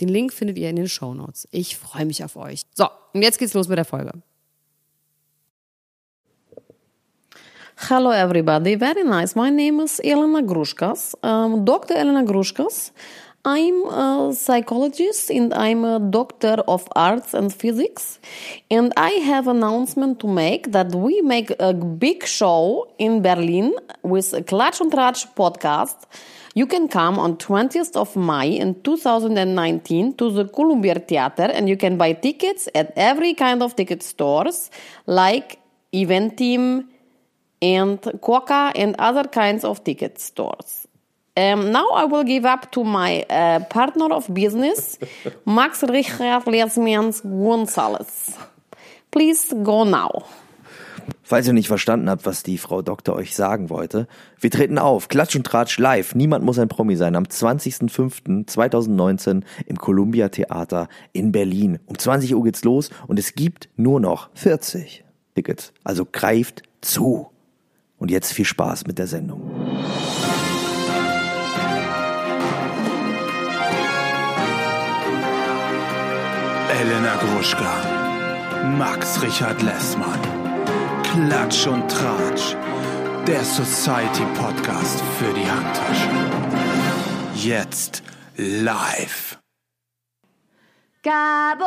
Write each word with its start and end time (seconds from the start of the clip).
Den 0.00 0.08
Link 0.08 0.32
findet 0.32 0.58
ihr 0.58 0.70
in 0.70 0.76
den 0.76 0.88
Show 0.88 1.14
Notes. 1.14 1.46
Ich 1.50 1.76
freue 1.76 2.06
mich 2.06 2.24
auf 2.24 2.36
euch. 2.36 2.62
So, 2.74 2.88
und 3.12 3.22
jetzt 3.22 3.38
geht's 3.38 3.54
los 3.54 3.68
mit 3.68 3.78
der 3.78 3.84
Folge. 3.84 4.12
Hello, 7.88 8.12
everybody. 8.12 8.76
Very 8.78 9.04
nice. 9.04 9.34
My 9.34 9.50
name 9.50 9.82
is 9.82 9.98
Elena 10.00 10.42
Grushkas, 10.42 11.16
um, 11.22 11.64
Dr. 11.64 11.96
Elena 11.96 12.22
Grushkas. 12.22 12.92
I'm 13.42 13.86
a 13.86 14.34
psychologist 14.34 15.30
and 15.30 15.54
I'm 15.54 15.82
a 15.82 15.98
doctor 15.98 16.62
of 16.68 16.86
arts 16.94 17.32
and 17.32 17.50
physics. 17.50 18.18
And 18.70 18.92
I 18.98 19.12
have 19.12 19.48
announcement 19.48 20.20
to 20.20 20.28
make 20.28 20.72
that 20.72 20.94
we 20.94 21.22
make 21.22 21.50
a 21.58 21.72
big 21.72 22.26
show 22.26 22.92
in 22.98 23.22
Berlin 23.22 23.74
with 24.02 24.34
a 24.34 24.42
Klatsch 24.42 24.82
und 24.82 24.92
Tratsch 24.92 25.26
podcast. 25.34 26.04
You 26.54 26.66
can 26.66 26.86
come 26.86 27.18
on 27.18 27.38
20th 27.38 27.96
of 27.96 28.14
May 28.14 28.58
in 28.58 28.82
2019 28.82 30.16
to 30.18 30.30
the 30.30 30.44
Columbia 30.44 30.96
Theater 30.96 31.44
and 31.44 31.66
you 31.66 31.78
can 31.78 31.96
buy 31.96 32.12
tickets 32.12 32.68
at 32.74 32.92
every 32.94 33.32
kind 33.32 33.62
of 33.62 33.74
ticket 33.74 34.02
stores 34.02 34.70
like 35.06 35.60
Eventim 35.94 36.88
and 37.62 38.02
Coca 38.20 38.72
and 38.74 38.96
other 38.98 39.24
kinds 39.24 39.64
of 39.64 39.82
ticket 39.82 40.18
stores. 40.20 40.86
Um, 41.36 41.70
now 41.70 41.86
I 41.94 42.04
will 42.04 42.24
give 42.24 42.44
up 42.44 42.72
to 42.72 42.82
my 42.82 43.24
uh, 43.30 43.60
partner 43.68 44.12
of 44.12 44.26
business, 44.34 44.98
Max 45.46 45.84
Richard 45.84 46.44
Lesmians 46.46 47.22
Gonzalez. 47.22 48.36
Please 49.10 49.54
go 49.62 49.84
now. 49.84 50.24
Falls 51.22 51.46
ihr 51.46 51.52
nicht 51.52 51.68
verstanden 51.68 52.10
habt, 52.10 52.26
was 52.26 52.42
die 52.42 52.58
Frau 52.58 52.82
Doktor 52.82 53.14
euch 53.14 53.36
sagen 53.36 53.70
wollte, 53.70 54.08
wir 54.40 54.50
treten 54.50 54.78
auf, 54.78 55.06
Klatsch 55.06 55.36
und 55.36 55.46
Tratsch 55.46 55.78
live, 55.78 56.16
niemand 56.16 56.44
muss 56.44 56.58
ein 56.58 56.66
Promi 56.66 56.96
sein, 56.96 57.14
am 57.14 57.22
20.05.2019 57.22 59.44
im 59.66 59.76
Columbia 59.76 60.28
Theater 60.28 60.88
in 61.12 61.30
Berlin. 61.30 61.78
Um 61.86 61.96
20 61.96 62.34
Uhr 62.34 62.42
geht's 62.42 62.64
los 62.64 62.90
und 63.06 63.20
es 63.20 63.36
gibt 63.36 63.68
nur 63.76 64.00
noch 64.00 64.30
40 64.34 65.04
Tickets. 65.36 65.72
Also 65.84 66.04
greift 66.04 66.64
zu. 66.80 67.30
Und 67.98 68.10
jetzt 68.10 68.32
viel 68.32 68.44
Spaß 68.44 68.88
mit 68.88 68.98
der 68.98 69.06
Sendung. 69.06 69.52
Elena 76.80 77.14
Gruschka, 77.16 77.72
Max 78.78 79.20
Richard 79.20 79.60
Lessmann. 79.60 80.18
Klatsch 81.02 81.66
und 81.66 81.86
Tratsch, 81.90 82.56
der 83.26 83.44
Society 83.44 84.24
Podcast 84.34 85.02
für 85.18 85.30
die 85.34 85.44
Handtasche. 85.44 86.08
Jetzt 87.34 88.02
live. 88.36 89.38
Carbonara. 91.02 91.64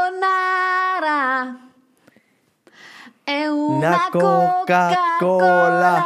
È 3.24 3.46
una 3.46 4.08
Coca-Cola. 4.12 6.04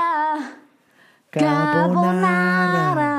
Carbonara. 1.30 3.16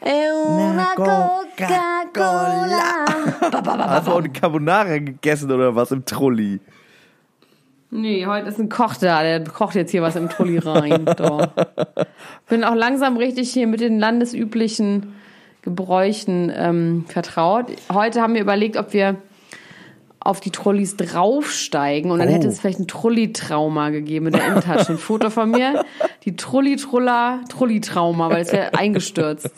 È 0.00 0.30
una 0.30 0.72
Una 0.72 0.92
Coca-Cola. 0.94 3.11
Hast 3.42 4.06
du 4.06 4.12
auch 4.12 4.18
eine 4.18 4.30
Carbonara 4.30 4.98
gegessen 4.98 5.50
oder 5.50 5.74
was 5.74 5.90
im 5.90 6.04
Trulli? 6.04 6.60
Nee, 7.90 8.24
heute 8.26 8.48
ist 8.48 8.58
ein 8.58 8.70
Koch 8.70 8.94
da, 8.96 9.22
der 9.22 9.44
kocht 9.44 9.74
jetzt 9.74 9.90
hier 9.90 10.00
was 10.00 10.16
im 10.16 10.30
Trulli 10.30 10.58
rein. 10.58 11.04
So. 11.18 11.46
Bin 12.48 12.64
auch 12.64 12.74
langsam 12.74 13.16
richtig 13.16 13.52
hier 13.52 13.66
mit 13.66 13.80
den 13.80 13.98
landesüblichen 13.98 15.14
Gebräuchen 15.60 16.50
ähm, 16.54 17.04
vertraut. 17.06 17.66
Heute 17.92 18.22
haben 18.22 18.34
wir 18.34 18.40
überlegt, 18.40 18.76
ob 18.76 18.92
wir 18.92 19.16
auf 20.24 20.40
die 20.40 20.50
Trollis 20.50 20.96
draufsteigen 20.96 22.10
und 22.10 22.18
dann 22.18 22.28
Oh. 22.28 22.32
hätte 22.32 22.48
es 22.48 22.60
vielleicht 22.60 22.78
ein 22.80 22.86
Trulli-Trauma 22.88 23.90
gegeben 23.90 24.26
in 24.26 24.32
der 24.32 24.46
Innentasche. 24.46 24.92
Ein 24.92 24.98
Foto 24.98 25.30
von 25.30 25.50
mir, 25.50 25.84
die 26.24 26.36
Trulli-Truller, 26.36 27.40
Trulli-Trauma, 27.48 28.30
weil 28.30 28.42
es 28.42 28.52
wäre 28.52 28.74
eingestürzt. 28.78 29.50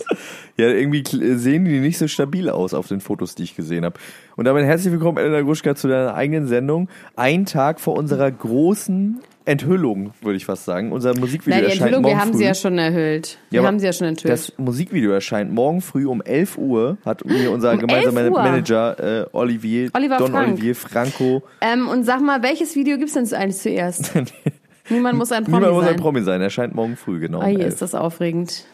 Ja, 0.56 0.69
irgendwie 0.69 1.03
kl- 1.03 1.36
sehen 1.36 1.64
die 1.64 1.80
nicht 1.80 1.98
so 1.98 2.08
stabil 2.08 2.48
aus 2.48 2.74
auf 2.74 2.88
den 2.88 3.00
Fotos, 3.00 3.34
die 3.34 3.42
ich 3.42 3.56
gesehen 3.56 3.84
habe. 3.84 3.98
Und 4.36 4.44
damit 4.47 4.64
herzlich 4.64 4.92
willkommen, 4.92 5.19
Elena 5.19 5.42
Gruschka, 5.42 5.74
zu 5.74 5.88
deiner 5.88 6.14
eigenen 6.14 6.47
Sendung. 6.47 6.88
Ein 7.16 7.44
Tag 7.47 7.80
vor 7.80 7.97
unserer 7.97 8.30
großen 8.30 9.20
Enthüllung, 9.47 10.12
würde 10.22 10.37
ich 10.37 10.47
fast 10.47 10.65
sagen. 10.65 10.91
Unser 10.93 11.15
Musikvideo 11.19 11.55
Nein, 11.55 11.60
die 11.60 11.65
erscheint 11.66 11.81
Enthüllung, 11.82 12.03
morgen 12.03 12.15
wir 12.15 12.21
haben 12.21 12.31
früh. 12.32 12.38
sie 12.38 12.44
ja 12.44 12.55
schon 12.55 12.78
enthüllt. 12.78 13.38
Wir 13.50 13.62
haben 13.62 13.78
sie 13.78 13.87
ja 13.87 13.93
schon 13.93 14.06
enthüllt. 14.09 14.32
Das 14.32 14.53
Musikvideo 14.56 15.12
erscheint 15.12 15.53
morgen 15.53 15.81
früh 15.82 16.06
um 16.06 16.22
11 16.22 16.56
Uhr, 16.59 16.97
hat 17.05 17.25
mir 17.25 17.50
unser 17.50 17.72
Um 17.72 17.81
gemeinsamer 17.81 18.21
11 18.22 18.33
Uhr? 18.33 18.43
Manager 18.43 19.22
äh, 19.22 19.27
Olivier, 19.33 19.91
Oliver 19.93 20.16
Don 20.16 20.31
Frank. 20.33 20.53
Olivier 20.54 20.75
Franco. 20.75 21.43
Ähm, 21.60 21.88
und 21.88 22.04
sag 22.04 22.22
mal, 22.22 22.43
welches 22.43 22.75
Video 22.75 22.97
gibt's 22.97 23.15
denn 23.15 23.31
eigentlich 23.34 23.59
zuerst? 23.59 24.12
Niemand 24.88 25.19
muss 25.19 25.33
ein 25.33 25.44
Promi 25.44 25.56
Niemand 25.59 25.75
muss 25.75 25.84
sein. 25.84 25.94
ein 25.94 26.00
Promi 26.00 26.22
sein, 26.22 26.41
erscheint 26.41 26.75
morgen 26.75 26.97
früh, 26.97 27.21
genau. 27.21 27.41
Ah, 27.41 27.44
um 27.44 27.50
hier 27.50 27.60
11. 27.60 27.69
ist 27.75 27.83
das 27.83 27.94
aufregend. 27.94 28.65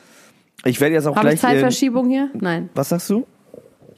Ich 0.64 0.80
werde 0.80 0.94
jetzt 0.94 1.06
auch 1.06 1.16
Habe 1.16 1.32
ich 1.32 1.40
gleich. 1.40 1.52
Zeitverschiebung 1.52 2.08
hier? 2.08 2.30
Nein, 2.34 2.68
was 2.74 2.90
sagst 2.90 3.10
du? 3.10 3.26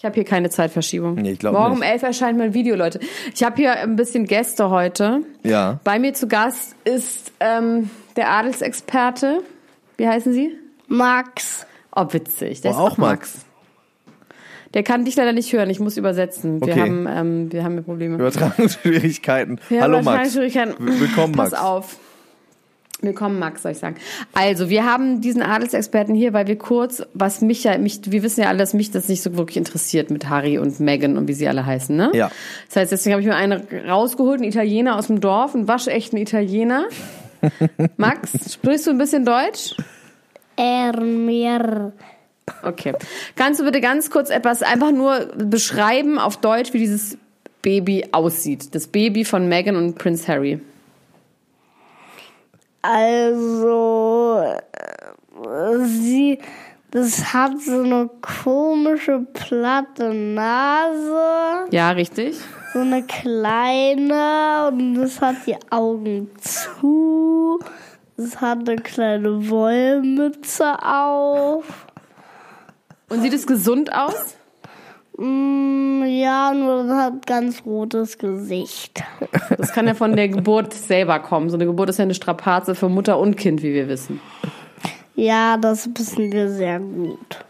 Ich 0.02 0.04
habe 0.04 0.16
hier 0.16 0.24
keine 0.24 0.50
Zeitverschiebung. 0.50 1.14
Nee, 1.14 1.30
ich 1.34 1.38
glaub 1.38 1.52
Morgen 1.54 1.74
um 1.74 1.78
nicht. 1.78 1.88
11 1.92 2.02
erscheint 2.02 2.36
mein 2.36 2.54
Video, 2.54 2.74
Leute. 2.74 2.98
Ich 3.32 3.44
habe 3.44 3.54
hier 3.54 3.74
ein 3.76 3.94
bisschen 3.94 4.26
Gäste 4.26 4.68
heute. 4.68 5.20
Ja. 5.44 5.78
Bei 5.84 6.00
mir 6.00 6.12
zu 6.12 6.26
Gast 6.26 6.74
ist 6.82 7.30
ähm, 7.38 7.88
der 8.16 8.28
Adelsexperte. 8.30 9.44
Wie 9.98 10.08
heißen 10.08 10.32
Sie? 10.32 10.58
Max. 10.88 11.66
Oh, 11.94 12.04
witzig. 12.10 12.62
Der 12.62 12.72
Oh, 12.72 12.74
ist 12.74 12.80
auch 12.80 12.98
Max. 12.98 13.44
Der 14.74 14.82
kann 14.82 15.04
dich 15.04 15.14
leider 15.14 15.32
nicht 15.32 15.52
hören. 15.52 15.70
Ich 15.70 15.78
muss 15.78 15.96
übersetzen. 15.96 16.60
Wir 16.60 16.72
Okay. 16.72 16.80
haben, 16.80 17.06
ähm, 17.08 17.52
wir 17.52 17.62
haben 17.62 17.74
hier 17.74 17.82
Probleme. 17.82 18.16
Übertragungsschwierigkeiten. 18.16 19.60
Wir 19.68 19.82
Hallo 19.82 19.98
haben 19.98 20.04
Max. 20.04 20.32
Schwierigkeiten. 20.32 20.74
Willkommen 20.80 21.34
Pass 21.34 21.52
Max. 21.52 21.62
auf. 21.62 21.96
Willkommen, 23.04 23.40
Max, 23.40 23.62
soll 23.62 23.72
ich 23.72 23.78
sagen. 23.78 23.96
Also, 24.32 24.70
wir 24.70 24.84
haben 24.84 25.20
diesen 25.20 25.42
Adelsexperten 25.42 26.14
hier, 26.14 26.32
weil 26.32 26.46
wir 26.46 26.56
kurz, 26.56 27.02
was 27.14 27.40
mich 27.40 27.64
ja, 27.64 27.76
mich, 27.76 27.98
wir 28.06 28.22
wissen 28.22 28.42
ja 28.42 28.48
alle, 28.48 28.58
dass 28.58 28.74
mich 28.74 28.92
das 28.92 29.08
nicht 29.08 29.22
so 29.22 29.36
wirklich 29.36 29.56
interessiert 29.56 30.12
mit 30.12 30.28
Harry 30.28 30.56
und 30.58 30.78
Meghan 30.78 31.18
und 31.18 31.26
wie 31.26 31.32
sie 31.32 31.48
alle 31.48 31.66
heißen, 31.66 31.96
ne? 31.96 32.12
Ja. 32.14 32.30
Das 32.68 32.76
heißt, 32.76 32.92
deswegen 32.92 33.14
habe 33.14 33.22
ich 33.22 33.26
mir 33.26 33.34
einen 33.34 33.60
rausgeholt, 33.88 34.40
einen 34.40 34.48
Italiener 34.48 34.96
aus 34.96 35.08
dem 35.08 35.20
Dorf, 35.20 35.52
einen 35.52 35.66
waschechten 35.66 36.16
Italiener. 36.16 36.86
Max, 37.96 38.52
sprichst 38.52 38.86
du 38.86 38.92
ein 38.92 38.98
bisschen 38.98 39.24
Deutsch? 39.24 39.74
Er 40.54 41.00
mir. 41.00 41.92
Okay. 42.62 42.92
Kannst 43.34 43.58
du 43.58 43.64
bitte 43.64 43.80
ganz 43.80 44.10
kurz 44.10 44.30
etwas 44.30 44.62
einfach 44.62 44.92
nur 44.92 45.26
beschreiben 45.36 46.20
auf 46.20 46.36
Deutsch, 46.36 46.72
wie 46.72 46.78
dieses 46.78 47.18
Baby 47.62 48.06
aussieht? 48.12 48.76
Das 48.76 48.86
Baby 48.86 49.24
von 49.24 49.48
Meghan 49.48 49.74
und 49.74 49.96
Prince 49.98 50.28
Harry. 50.28 50.60
Also, 52.82 54.42
äh, 54.42 55.84
sie, 55.84 56.38
das 56.90 57.32
hat 57.32 57.60
so 57.60 57.80
eine 57.82 58.10
komische 58.20 59.20
platte 59.32 60.12
Nase, 60.12 61.66
Ja, 61.70 61.92
richtig. 61.92 62.36
so 62.72 62.80
eine 62.80 63.02
kleine 63.04 64.68
und 64.68 64.96
es 64.96 65.20
hat 65.20 65.36
die 65.46 65.56
Augen 65.70 66.30
zu. 66.40 67.60
Es 68.16 68.40
hat 68.40 68.68
eine 68.68 68.76
kleine 68.76 69.48
Wollmütze 69.48 70.76
auf. 70.82 71.64
Und 73.08 73.22
sieht 73.22 73.32
es 73.32 73.46
gesund 73.46 73.92
aus? 73.94 74.36
Mm, 75.22 76.02
ja, 76.04 76.52
nur 76.52 76.82
das 76.82 76.96
hat 76.96 77.26
ganz 77.26 77.64
rotes 77.64 78.18
Gesicht. 78.18 79.02
Das 79.56 79.72
kann 79.72 79.86
ja 79.86 79.94
von 79.94 80.16
der 80.16 80.28
Geburt 80.28 80.74
selber 80.74 81.20
kommen. 81.20 81.48
So 81.48 81.56
eine 81.56 81.66
Geburt 81.66 81.88
ist 81.88 81.98
ja 81.98 82.02
eine 82.02 82.14
Strapaze 82.14 82.74
für 82.74 82.88
Mutter 82.88 83.18
und 83.18 83.36
Kind, 83.36 83.62
wie 83.62 83.72
wir 83.72 83.86
wissen. 83.86 84.20
Ja, 85.14 85.56
das 85.56 85.88
wissen 85.94 86.32
wir 86.32 86.48
sehr 86.48 86.80
gut. 86.80 87.44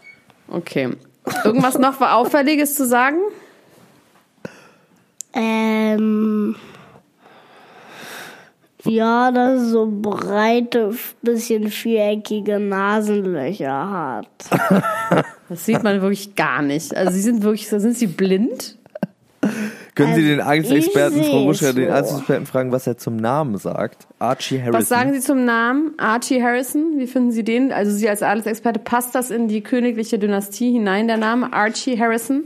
Okay. 0.47 0.89
Irgendwas 1.43 1.79
noch 1.79 1.99
Auffälliges 2.01 2.75
zu 2.75 2.85
sagen? 2.85 3.17
Ähm, 5.33 6.55
Ja, 8.85 9.31
dass 9.31 9.69
so 9.69 9.87
breite, 9.89 10.93
bisschen 11.21 11.69
viereckige 11.69 12.59
Nasenlöcher 12.59 13.89
hat. 13.89 15.25
Das 15.53 15.67
sieht 15.67 15.83
man 15.83 16.01
wirklich 16.01 16.33
gar 16.33 16.63
nicht. 16.63 16.97
Also 16.97 17.11
sie 17.11 17.21
sind 17.21 17.43
wirklich, 17.43 17.69
sind 17.69 17.95
sie 17.95 18.07
blind? 18.07 18.75
Können 19.93 20.15
Sie 20.15 20.23
den 20.23 20.41
Angstexperten, 20.41 21.21
ich 21.21 21.27
Frau 21.27 21.43
Ruschka, 21.43 21.67
seh's 21.67 21.75
den 21.75 21.89
so. 21.89 21.93
Angstexperten 21.93 22.45
fragen, 22.47 22.71
was 22.71 22.87
er 22.87 22.97
zum 22.97 23.17
Namen 23.17 23.57
sagt? 23.57 24.07
Archie 24.17 24.59
Harrison. 24.59 24.81
Was 24.81 24.89
sagen 24.89 25.13
Sie 25.13 25.19
zum 25.19 25.45
Namen? 25.45 25.93
Archie 25.97 26.41
Harrison, 26.41 26.97
wie 26.97 27.05
finden 27.05 27.31
Sie 27.31 27.43
den? 27.43 27.71
Also 27.71 27.91
Sie 27.91 28.09
als 28.09 28.23
Adelsexperte, 28.23 28.79
passt 28.79 29.13
das 29.13 29.29
in 29.29 29.47
die 29.47 29.61
königliche 29.61 30.17
Dynastie 30.17 30.71
hinein, 30.71 31.07
der 31.07 31.17
Name 31.17 31.53
Archie 31.53 31.99
Harrison? 31.99 32.45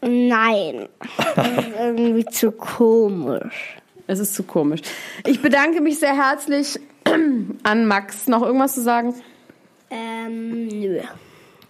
Nein, 0.00 0.88
das 1.36 1.46
ist 1.46 1.68
irgendwie 1.78 2.24
zu 2.24 2.50
komisch. 2.50 3.76
Es 4.08 4.18
ist 4.18 4.34
zu 4.34 4.42
komisch. 4.42 4.80
Ich 5.24 5.40
bedanke 5.40 5.80
mich 5.80 6.00
sehr 6.00 6.16
herzlich 6.16 6.80
an 7.62 7.86
Max. 7.86 8.26
Noch 8.26 8.42
irgendwas 8.42 8.74
zu 8.74 8.80
sagen? 8.80 9.14
Ähm, 9.90 10.66
nö. 10.66 10.98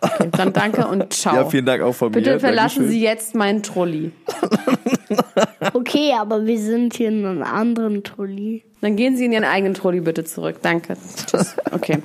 Okay, 0.02 0.28
dann 0.32 0.52
danke 0.52 0.86
und 0.86 1.12
ciao. 1.12 1.34
Ja, 1.36 1.44
vielen 1.46 1.64
Dank 1.64 1.82
auch 1.82 1.94
von 1.94 2.10
Bitte 2.12 2.32
mir. 2.34 2.40
verlassen 2.40 2.80
Dankeschön. 2.80 2.90
Sie 2.90 3.02
jetzt 3.02 3.34
meinen 3.34 3.62
Trolley. 3.62 4.12
Okay, 5.74 6.12
aber 6.18 6.46
wir 6.46 6.58
sind 6.58 6.94
hier 6.94 7.08
in 7.08 7.24
einem 7.24 7.42
anderen 7.42 8.02
Trolli. 8.02 8.62
Dann 8.80 8.96
gehen 8.96 9.16
Sie 9.16 9.26
in 9.26 9.32
Ihren 9.32 9.44
eigenen 9.44 9.74
Trolley 9.74 10.00
bitte 10.00 10.24
zurück. 10.24 10.56
Danke. 10.62 10.96
Tschüss. 11.26 11.54
Okay. 11.70 11.98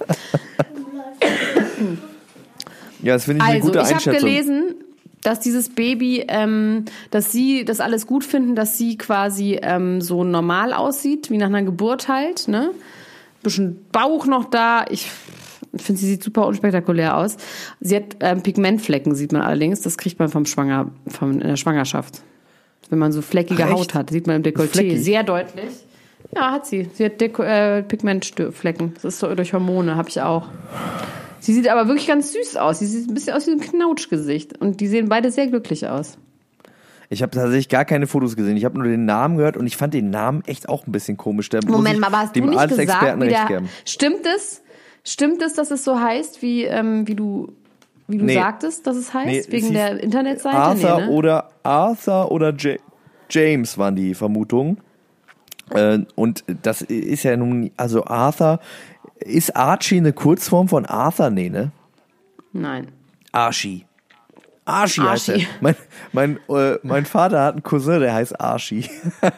Ja, 3.01 3.13
das 3.13 3.25
finde 3.25 3.43
ich 3.43 3.49
eine 3.49 3.55
Also, 3.57 3.67
gute 3.67 3.79
ich 3.79 3.85
habe 3.85 3.95
Einschätzung. 3.95 4.27
gelesen, 4.27 4.75
dass 5.23 5.39
dieses 5.39 5.69
Baby, 5.69 6.25
ähm, 6.27 6.85
dass 7.11 7.31
Sie 7.31 7.63
das 7.65 7.79
alles 7.79 8.07
gut 8.07 8.23
finden, 8.23 8.55
dass 8.55 8.77
sie 8.77 8.97
quasi 8.97 9.59
ähm, 9.61 10.01
so 10.01 10.23
normal 10.23 10.73
aussieht, 10.73 11.29
wie 11.29 11.37
nach 11.37 11.47
einer 11.47 11.63
Geburt 11.63 12.07
halt, 12.07 12.47
ne? 12.47 12.71
Bisschen 13.43 13.85
Bauch 13.91 14.25
noch 14.25 14.45
da. 14.45 14.85
Ich 14.89 15.09
finde, 15.75 15.99
sie 15.99 16.07
sieht 16.07 16.23
super 16.23 16.47
unspektakulär 16.47 17.17
aus. 17.17 17.37
Sie 17.79 17.95
hat 17.95 18.17
ähm, 18.19 18.41
Pigmentflecken, 18.41 19.15
sieht 19.15 19.31
man 19.31 19.41
allerdings. 19.41 19.81
Das 19.81 19.97
kriegt 19.97 20.19
man 20.19 20.29
vom 20.29 20.45
Schwanger, 20.45 20.91
vom, 21.07 21.33
in 21.33 21.47
der 21.47 21.57
Schwangerschaft. 21.57 22.21
Wenn 22.89 22.99
man 22.99 23.11
so 23.11 23.21
fleckige 23.21 23.65
Ach? 23.65 23.71
Haut 23.71 23.93
hat, 23.93 24.09
sieht 24.09 24.27
man 24.27 24.37
im 24.37 24.43
Dekolleté 24.43 24.67
Fleckig? 24.67 25.03
sehr 25.03 25.23
deutlich. 25.23 25.71
Ja, 26.35 26.51
hat 26.51 26.65
sie. 26.65 26.89
Sie 26.93 27.05
hat 27.05 27.21
Deko 27.21 27.43
äh, 27.43 27.83
Pigmentflecken. 27.83 28.93
Das 28.95 29.05
ist 29.05 29.19
so 29.19 29.33
durch 29.35 29.53
Hormone, 29.53 29.95
habe 29.95 30.09
ich 30.09 30.21
auch. 30.21 30.47
Sie 31.39 31.53
sieht 31.53 31.69
aber 31.69 31.87
wirklich 31.87 32.07
ganz 32.07 32.33
süß 32.33 32.57
aus. 32.57 32.79
Sie 32.79 32.85
sieht 32.85 33.09
ein 33.09 33.13
bisschen 33.13 33.33
aus 33.33 33.47
wie 33.47 33.51
ein 33.51 33.59
Knautschgesicht. 33.59 34.57
Und 34.57 34.79
die 34.81 34.87
sehen 34.87 35.09
beide 35.09 35.31
sehr 35.31 35.47
glücklich 35.47 35.87
aus. 35.87 36.17
Ich 37.09 37.21
habe 37.21 37.31
tatsächlich 37.31 37.69
gar 37.69 37.85
keine 37.85 38.07
Fotos 38.07 38.35
gesehen. 38.35 38.57
Ich 38.57 38.65
habe 38.65 38.77
nur 38.77 38.87
den 38.87 39.05
Namen 39.05 39.37
gehört 39.37 39.55
und 39.55 39.65
ich 39.65 39.77
fand 39.77 39.93
den 39.93 40.09
Namen 40.09 40.43
echt 40.45 40.67
auch 40.67 40.85
ein 40.87 40.91
bisschen 40.91 41.15
komisch. 41.15 41.47
Da 41.49 41.59
Moment 41.65 41.95
ich 41.95 42.01
mal, 42.01 42.07
aber 42.07 42.17
hast 42.19 42.35
du 42.35 42.41
nicht 42.41 42.67
gesagt, 42.67 43.19
wie 43.21 43.23
recht 43.23 43.49
der, 43.49 43.63
stimmt 43.85 44.25
es? 44.25 44.61
Stimmt 45.07 45.41
es, 45.41 45.53
dass 45.53 45.71
es 45.71 45.83
so 45.85 45.99
heißt, 45.99 46.41
wie, 46.41 46.63
ähm, 46.65 47.07
wie 47.07 47.15
du, 47.15 47.53
wie 48.07 48.17
du 48.17 48.25
Nee. 48.25 48.33
sagtest, 48.33 48.85
dass 48.85 48.97
es 48.97 49.13
heißt? 49.13 49.27
Nee, 49.27 49.37
es 49.39 49.51
wegen 49.51 49.67
hieß 49.67 49.73
der 49.73 50.03
Internetseite? 50.03 50.57
Arthur 50.57 50.97
nee, 50.99 51.05
ne? 51.05 51.11
oder 51.11 51.49
Arthur 51.63 52.29
oder 52.31 52.53
Ja- 52.57 52.75
James 53.29 53.77
waren 53.77 53.95
die 53.95 54.13
Vermutungen. 54.13 54.77
Äh, 55.71 55.99
und 56.15 56.43
das 56.61 56.81
ist 56.81 57.23
ja 57.23 57.37
nun, 57.37 57.71
also 57.77 58.05
Arthur, 58.05 58.59
ist 59.19 59.55
Archie 59.55 59.97
eine 59.97 60.11
Kurzform 60.13 60.67
von 60.67 60.85
Arthur? 60.85 61.29
Nee, 61.29 61.49
ne? 61.49 61.71
Nein. 62.51 62.87
Archie. 63.31 63.85
Archie, 64.65 65.01
heißt 65.01 65.29
er. 65.29 65.35
Archie. 65.35 65.47
Mein, 65.61 65.75
mein, 66.11 66.39
äh, 66.49 66.77
mein 66.83 67.05
Vater 67.05 67.43
hat 67.45 67.53
einen 67.53 67.63
Cousin, 67.63 68.01
der 68.01 68.13
heißt 68.13 68.39
Archie. 68.41 68.89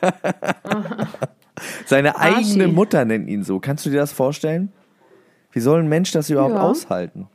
Seine 1.85 2.17
eigene 2.17 2.63
Archie. 2.65 2.73
Mutter 2.73 3.05
nennt 3.05 3.27
ihn 3.29 3.43
so. 3.43 3.59
Kannst 3.59 3.85
du 3.85 3.89
dir 3.89 3.99
das 3.99 4.11
vorstellen? 4.11 4.71
Wie 5.51 5.59
soll 5.59 5.79
ein 5.79 5.87
Mensch 5.89 6.11
das 6.11 6.29
überhaupt 6.29 6.53
Ja. 6.55 6.61
aushalten? 6.61 7.27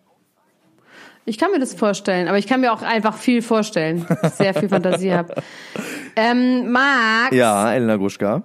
Ich 1.27 1.39
kann 1.39 1.51
mir 1.53 1.59
das 1.59 1.75
vorstellen, 1.75 2.29
aber 2.29 2.37
ich 2.39 2.47
kann 2.47 2.61
mir 2.61 2.73
auch 2.73 2.83
einfach 2.83 3.17
viel 3.17 3.41
vorstellen. 3.41 4.05
dass 4.09 4.33
ich 4.33 4.39
Sehr 4.39 4.55
viel 4.55 4.69
Fantasie 4.69 5.13
habe. 5.13 5.35
Ähm, 6.17 6.71
Max, 6.71 7.35
Ja, 7.35 7.73
Elena 7.75 7.97
Gruschka. 7.97 8.45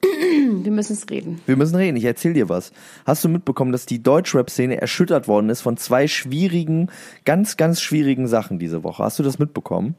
wir 0.00 0.72
müssen 0.72 0.94
es 0.94 1.04
reden. 1.10 1.42
Wir 1.44 1.58
müssen 1.58 1.76
reden, 1.76 1.96
ich 1.98 2.04
erzähl 2.06 2.32
dir 2.32 2.48
was. 2.48 2.72
Hast 3.04 3.22
du 3.22 3.28
mitbekommen, 3.28 3.70
dass 3.70 3.84
die 3.84 4.02
Deutschrap-Szene 4.02 4.80
erschüttert 4.80 5.28
worden 5.28 5.50
ist 5.50 5.60
von 5.60 5.76
zwei 5.76 6.08
schwierigen, 6.08 6.90
ganz, 7.26 7.58
ganz 7.58 7.82
schwierigen 7.82 8.28
Sachen 8.28 8.58
diese 8.58 8.82
Woche? 8.82 9.04
Hast 9.04 9.18
du 9.18 9.22
das 9.22 9.38
mitbekommen? 9.38 9.94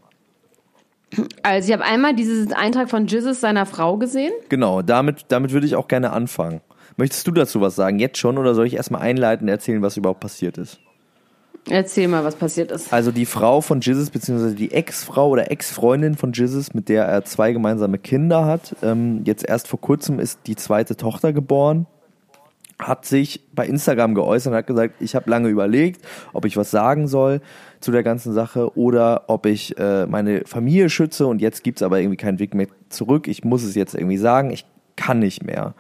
Also 1.43 1.67
ich 1.67 1.73
habe 1.73 1.83
einmal 1.85 2.15
diesen 2.15 2.51
Eintrag 2.53 2.89
von 2.89 3.05
Jizzes 3.05 3.39
seiner 3.39 3.67
Frau 3.67 3.97
gesehen. 3.97 4.33
Genau, 4.49 4.81
damit, 4.81 5.25
damit 5.27 5.51
würde 5.51 5.67
ich 5.67 5.75
auch 5.75 5.87
gerne 5.87 6.11
anfangen. 6.13 6.61
Möchtest 6.97 7.25
du 7.27 7.31
dazu 7.31 7.61
was 7.61 7.75
sagen, 7.75 7.99
jetzt 7.99 8.17
schon, 8.17 8.37
oder 8.37 8.55
soll 8.55 8.67
ich 8.67 8.75
erstmal 8.75 9.01
einleiten 9.01 9.45
und 9.45 9.49
erzählen, 9.49 9.81
was 9.81 9.97
überhaupt 9.97 10.19
passiert 10.19 10.57
ist? 10.57 10.79
Erzähl 11.69 12.09
mal, 12.09 12.25
was 12.25 12.35
passiert 12.35 12.71
ist. 12.71 12.91
Also 12.91 13.11
die 13.11 13.25
Frau 13.25 13.61
von 13.61 13.79
Jizzes, 13.79 14.09
beziehungsweise 14.09 14.55
die 14.55 14.71
Ex-Frau 14.71 15.29
oder 15.29 15.49
Ex-Freundin 15.49 16.15
von 16.15 16.33
Jizzes, 16.33 16.73
mit 16.73 16.89
der 16.89 17.05
er 17.05 17.23
zwei 17.23 17.53
gemeinsame 17.53 17.97
Kinder 17.99 18.45
hat, 18.45 18.75
ähm, 18.83 19.21
jetzt 19.23 19.47
erst 19.47 19.69
vor 19.69 19.79
kurzem 19.79 20.19
ist 20.19 20.41
die 20.45 20.57
zweite 20.57 20.97
Tochter 20.97 21.31
geboren, 21.31 21.85
hat 22.79 23.05
sich 23.05 23.41
bei 23.53 23.65
Instagram 23.65 24.13
geäußert 24.13 24.51
und 24.51 24.57
hat 24.57 24.67
gesagt, 24.67 24.95
ich 24.99 25.15
habe 25.15 25.29
lange 25.29 25.47
überlegt, 25.47 26.05
ob 26.33 26.43
ich 26.43 26.57
was 26.57 26.69
sagen 26.69 27.07
soll 27.07 27.39
zu 27.79 27.91
der 27.91 28.03
ganzen 28.03 28.33
Sache 28.33 28.77
oder 28.77 29.23
ob 29.27 29.45
ich 29.45 29.77
äh, 29.77 30.05
meine 30.05 30.41
Familie 30.45 30.89
schütze 30.89 31.27
und 31.27 31.39
jetzt 31.39 31.63
gibt's 31.63 31.81
aber 31.81 31.99
irgendwie 31.99 32.17
keinen 32.17 32.39
Weg 32.39 32.53
mehr 32.53 32.67
zurück. 32.89 33.29
Ich 33.29 33.45
muss 33.45 33.63
es 33.63 33.75
jetzt 33.75 33.95
irgendwie 33.95 34.17
sagen, 34.17 34.51
ich 34.51 34.65
kann 34.95 35.19
nicht 35.19 35.43
mehr. 35.43 35.75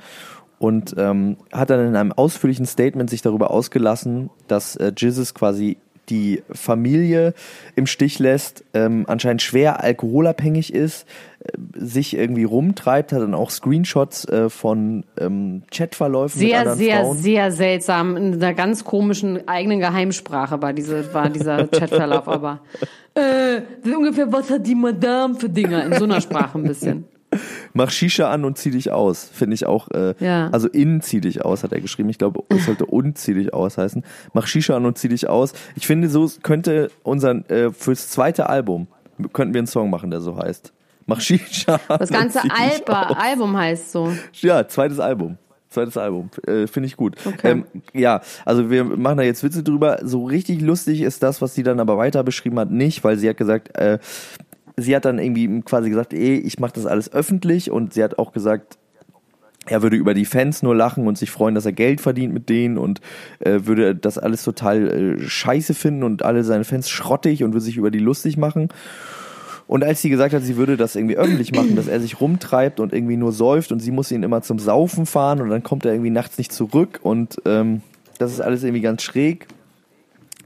Und 0.63 0.95
ähm, 0.97 1.35
hat 1.51 1.71
dann 1.71 1.85
in 1.85 1.97
einem 1.97 2.13
ausführlichen 2.13 2.65
Statement 2.65 3.09
sich 3.09 3.21
darüber 3.21 3.51
ausgelassen, 3.51 4.29
dass 4.47 4.77
äh, 4.77 4.93
Jizzes 4.95 5.33
quasi 5.33 5.75
die 6.07 6.41
Familie 6.53 7.33
im 7.75 7.85
Stich 7.85 8.17
lässt, 8.17 8.63
ähm, 8.73 9.03
anscheinend 9.09 9.41
schwer 9.41 9.83
alkoholabhängig 9.83 10.73
ist, 10.73 11.05
äh, 11.39 11.51
sich 11.75 12.15
irgendwie 12.15 12.45
rumtreibt, 12.45 13.11
hat 13.11 13.21
dann 13.21 13.33
auch 13.33 13.49
Screenshots 13.49 14.23
äh, 14.29 14.49
von 14.49 15.03
ähm, 15.19 15.63
Chatverläufen 15.69 16.39
Sehr, 16.39 16.75
sehr, 16.75 17.01
Frauen. 17.01 17.17
sehr 17.17 17.51
seltsam. 17.51 18.15
In 18.15 18.35
einer 18.35 18.53
ganz 18.53 18.85
komischen 18.85 19.45
eigenen 19.49 19.81
Geheimsprache 19.81 20.61
war, 20.61 20.71
diese, 20.71 21.13
war 21.13 21.29
dieser 21.29 21.67
Chatverlauf 21.71 22.29
aber. 22.29 22.61
Äh, 23.15 23.63
ungefähr, 23.93 24.31
was 24.31 24.49
hat 24.49 24.65
die 24.65 24.75
Madame 24.75 25.35
für 25.35 25.49
Dinger? 25.49 25.85
In 25.87 25.93
so 25.95 26.05
einer 26.05 26.21
Sprache 26.21 26.57
ein 26.57 26.63
bisschen. 26.63 27.03
Mach 27.73 27.89
Shisha 27.89 28.29
an 28.31 28.45
und 28.45 28.57
zieh 28.57 28.71
dich 28.71 28.91
aus, 28.91 29.29
finde 29.31 29.55
ich 29.55 29.65
auch. 29.65 29.89
Äh, 29.91 30.13
Ja. 30.19 30.49
Also 30.51 30.67
in 30.67 31.01
zieh 31.01 31.21
dich 31.21 31.43
aus, 31.43 31.63
hat 31.63 31.71
er 31.73 31.81
geschrieben. 31.81 32.09
Ich 32.09 32.17
glaube, 32.19 32.43
es 32.49 32.65
sollte 32.65 32.85
und 32.85 33.17
zieh 33.17 33.33
dich 33.33 33.53
aus 33.53 33.77
heißen. 33.77 34.03
Mach 34.33 34.45
Shisha 34.47 34.75
an 34.75 34.85
und 34.85 34.97
zieh 34.97 35.09
dich 35.09 35.27
aus. 35.27 35.53
Ich 35.75 35.87
finde, 35.87 36.07
so 36.09 36.29
könnte 36.43 36.91
unser 37.03 37.49
äh, 37.49 37.71
fürs 37.71 38.09
zweite 38.09 38.47
Album 38.49 38.87
könnten 39.33 39.53
wir 39.53 39.59
einen 39.59 39.67
Song 39.67 39.89
machen, 39.89 40.11
der 40.11 40.21
so 40.21 40.37
heißt. 40.37 40.71
Mach 41.05 41.19
Shisha 41.19 41.79
an 41.87 41.97
Das 41.99 42.09
ganze 42.09 42.39
und 42.41 42.51
zieh 42.51 42.69
dich 42.69 42.87
Alba. 42.87 43.01
Album 43.13 43.57
heißt 43.57 43.91
so. 43.91 44.11
Ja, 44.41 44.67
zweites 44.67 44.99
Album. 44.99 45.37
Zweites 45.69 45.97
Album. 45.97 46.29
Äh, 46.45 46.67
Finde 46.67 46.85
ich 46.85 46.95
gut. 46.95 47.15
Okay. 47.25 47.51
Ähm, 47.51 47.65
ja, 47.93 48.21
also 48.45 48.69
wir 48.69 48.83
machen 48.83 49.17
da 49.17 49.23
jetzt 49.23 49.43
Witze 49.43 49.63
drüber. 49.63 49.97
So 50.03 50.23
richtig 50.25 50.61
lustig 50.61 51.01
ist 51.01 51.23
das, 51.23 51.41
was 51.41 51.55
sie 51.55 51.63
dann 51.63 51.79
aber 51.79 51.97
weiter 51.97 52.23
beschrieben 52.23 52.59
hat, 52.59 52.69
nicht, 52.69 53.03
weil 53.03 53.17
sie 53.17 53.27
hat 53.27 53.37
gesagt, 53.37 53.75
äh, 53.75 53.97
sie 54.77 54.95
hat 54.95 55.05
dann 55.05 55.19
irgendwie 55.19 55.61
quasi 55.61 55.89
gesagt, 55.89 56.13
ey, 56.13 56.37
ich 56.37 56.59
mache 56.59 56.73
das 56.73 56.85
alles 56.85 57.11
öffentlich 57.11 57.71
und 57.71 57.93
sie 57.93 58.03
hat 58.03 58.17
auch 58.17 58.31
gesagt, 58.31 58.77
er 59.65 59.81
würde 59.81 59.95
über 59.95 60.13
die 60.13 60.25
Fans 60.25 60.61
nur 60.61 60.75
lachen 60.75 61.07
und 61.07 61.17
sich 61.17 61.31
freuen, 61.31 61.55
dass 61.55 61.65
er 61.65 61.71
Geld 61.71 62.01
verdient 62.01 62.33
mit 62.33 62.49
denen 62.49 62.77
und 62.77 62.99
äh, 63.39 63.61
würde 63.63 63.95
das 63.95 64.17
alles 64.17 64.43
total 64.43 64.87
äh, 64.87 65.19
scheiße 65.21 65.73
finden 65.73 66.03
und 66.03 66.23
alle 66.23 66.43
seine 66.43 66.65
Fans 66.65 66.89
schrottig 66.89 67.43
und 67.43 67.53
würde 67.53 67.63
sich 67.63 67.77
über 67.77 67.91
die 67.91 67.99
lustig 67.99 68.35
machen. 68.35 68.69
Und 69.65 69.83
als 69.83 70.01
sie 70.01 70.09
gesagt 70.09 70.33
hat, 70.33 70.43
sie 70.43 70.57
würde 70.57 70.75
das 70.75 70.95
irgendwie 70.97 71.15
öffentlich 71.15 71.53
machen, 71.53 71.77
dass 71.77 71.87
er 71.87 72.01
sich 72.01 72.19
rumtreibt 72.19 72.81
und 72.81 72.91
irgendwie 72.91 73.15
nur 73.15 73.31
säuft 73.31 73.71
und 73.71 73.79
sie 73.79 73.91
muss 73.91 74.11
ihn 74.11 74.23
immer 74.23 74.41
zum 74.41 74.59
Saufen 74.59 75.05
fahren 75.05 75.41
und 75.41 75.49
dann 75.49 75.63
kommt 75.63 75.85
er 75.85 75.93
irgendwie 75.93 76.09
nachts 76.09 76.37
nicht 76.37 76.51
zurück 76.51 76.99
und 77.01 77.41
ähm, 77.45 77.81
das 78.19 78.33
ist 78.33 78.41
alles 78.41 78.63
irgendwie 78.63 78.81
ganz 78.81 79.01
schräg, 79.03 79.47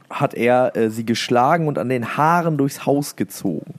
hat 0.09 0.35
er 0.35 0.75
äh, 0.75 0.91
sie 0.91 1.05
geschlagen 1.05 1.67
und 1.67 1.79
an 1.79 1.89
den 1.89 2.15
Haaren 2.15 2.57
durchs 2.57 2.85
Haus 2.85 3.15
gezogen. 3.15 3.73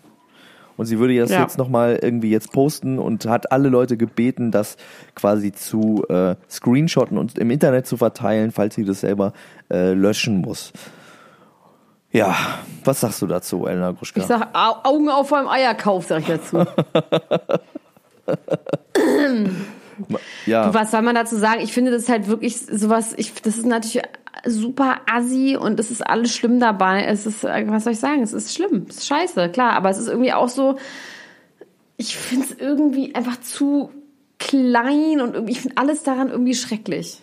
Und 0.78 0.86
sie 0.86 0.98
würde 0.98 1.18
das 1.18 1.30
Ja. 1.30 1.42
jetzt 1.42 1.58
nochmal 1.58 1.98
irgendwie 2.00 2.30
jetzt 2.30 2.52
posten 2.52 2.98
und 2.98 3.26
hat 3.26 3.52
alle 3.52 3.68
Leute 3.68 3.98
gebeten, 3.98 4.50
das 4.50 4.76
quasi 5.14 5.52
zu 5.52 6.04
äh, 6.08 6.36
screenshotten 6.48 7.18
und 7.18 7.36
im 7.36 7.50
Internet 7.50 7.86
zu 7.86 7.98
verteilen, 7.98 8.52
falls 8.52 8.76
sie 8.76 8.84
das 8.84 9.00
selber 9.00 9.34
äh, 9.70 9.92
löschen 9.92 10.38
muss. 10.38 10.72
Ja, 12.10 12.34
was 12.84 13.00
sagst 13.00 13.20
du 13.20 13.26
dazu, 13.26 13.66
Elena 13.66 13.90
Gruschka? 13.90 14.20
Ich 14.20 14.26
sag, 14.26 14.48
Au 14.54 14.76
Augen 14.84 15.10
auf 15.10 15.28
beim 15.28 15.46
Eierkauf, 15.46 16.06
sag 16.06 16.20
ich 16.20 16.28
dazu. 16.28 16.58
ja. 20.46 20.72
Was 20.72 20.90
soll 20.90 21.02
man 21.02 21.14
dazu 21.14 21.36
sagen? 21.36 21.60
Ich 21.60 21.72
finde 21.72 21.90
das 21.90 22.08
halt 22.08 22.28
wirklich 22.28 22.60
sowas, 22.60 23.14
ich, 23.16 23.34
das 23.42 23.58
ist 23.58 23.66
natürlich 23.66 24.02
super 24.46 25.00
assi 25.10 25.56
und 25.58 25.80
es 25.80 25.90
ist 25.90 26.06
alles 26.06 26.34
schlimm 26.34 26.60
dabei. 26.60 27.04
Es 27.04 27.26
ist, 27.26 27.44
äh, 27.44 27.64
was 27.68 27.84
soll 27.84 27.92
ich 27.92 28.00
sagen? 28.00 28.22
Es 28.22 28.32
ist 28.32 28.54
schlimm. 28.54 28.86
Es 28.88 28.98
ist 28.98 29.06
scheiße, 29.06 29.48
klar. 29.50 29.72
Aber 29.72 29.90
es 29.90 29.98
ist 29.98 30.08
irgendwie 30.08 30.32
auch 30.32 30.48
so, 30.48 30.76
ich 31.96 32.16
finde 32.16 32.46
es 32.46 32.58
irgendwie 32.58 33.14
einfach 33.14 33.40
zu 33.40 33.90
klein 34.38 35.20
und 35.20 35.48
ich 35.48 35.60
finde 35.60 35.76
alles 35.76 36.02
daran 36.02 36.30
irgendwie 36.30 36.54
schrecklich. 36.54 37.20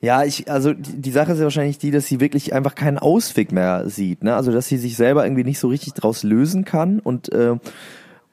Ja, 0.00 0.24
ich, 0.24 0.50
also 0.50 0.72
die, 0.72 1.00
die 1.00 1.10
Sache 1.12 1.32
ist 1.32 1.38
ja 1.38 1.44
wahrscheinlich 1.44 1.78
die, 1.78 1.92
dass 1.92 2.06
sie 2.06 2.18
wirklich 2.18 2.52
einfach 2.52 2.74
keinen 2.74 2.98
Ausweg 2.98 3.52
mehr 3.52 3.88
sieht. 3.88 4.24
Ne? 4.24 4.34
Also 4.34 4.50
dass 4.50 4.66
sie 4.66 4.76
sich 4.76 4.96
selber 4.96 5.24
irgendwie 5.24 5.44
nicht 5.44 5.60
so 5.60 5.68
richtig 5.68 5.94
draus 5.94 6.24
lösen 6.24 6.64
kann 6.64 6.98
und 6.98 7.32
äh, 7.32 7.56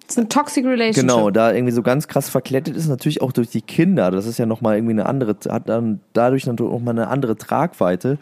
Das 0.09 0.15
ist 0.15 0.21
eine 0.21 0.29
toxic 0.29 0.65
relationship. 0.65 1.03
genau 1.03 1.29
da 1.29 1.53
irgendwie 1.53 1.71
so 1.71 1.83
ganz 1.83 2.07
krass 2.07 2.29
verklettet 2.29 2.75
ist. 2.75 2.87
Natürlich 2.87 3.21
auch 3.21 3.31
durch 3.31 3.49
die 3.49 3.61
Kinder. 3.61 4.09
Das 4.09 4.25
ist 4.25 4.39
ja 4.39 4.47
nochmal 4.47 4.75
irgendwie 4.75 4.93
eine 4.93 5.05
andere, 5.05 5.35
hat 5.47 5.69
dann 5.69 5.99
dadurch 6.13 6.47
natürlich 6.47 6.71
noch 6.71 6.79
mal 6.79 6.91
eine 6.91 7.09
andere 7.09 7.37
Tragweite 7.37 8.17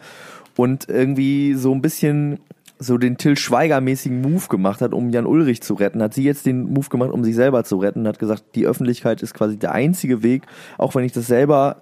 und 0.54 0.86
irgendwie 0.90 1.54
so 1.54 1.72
ein 1.72 1.80
bisschen 1.80 2.40
so 2.78 2.98
den 2.98 3.16
Till 3.16 3.38
Schweiger-mäßigen 3.38 4.20
Move 4.20 4.48
gemacht 4.48 4.82
hat, 4.82 4.92
um 4.92 5.08
Jan 5.08 5.24
Ulrich 5.24 5.62
zu 5.62 5.72
retten, 5.72 6.02
hat 6.02 6.12
sie 6.12 6.24
jetzt 6.24 6.44
den 6.44 6.74
Move 6.74 6.90
gemacht, 6.90 7.10
um 7.10 7.24
sich 7.24 7.34
selber 7.34 7.64
zu 7.64 7.78
retten, 7.78 8.06
hat 8.06 8.18
gesagt, 8.18 8.44
die 8.54 8.66
Öffentlichkeit 8.66 9.22
ist 9.22 9.32
quasi 9.32 9.56
der 9.56 9.72
einzige 9.72 10.22
Weg, 10.22 10.42
auch 10.76 10.94
wenn 10.94 11.04
ich 11.04 11.12
das 11.12 11.26
selber 11.26 11.78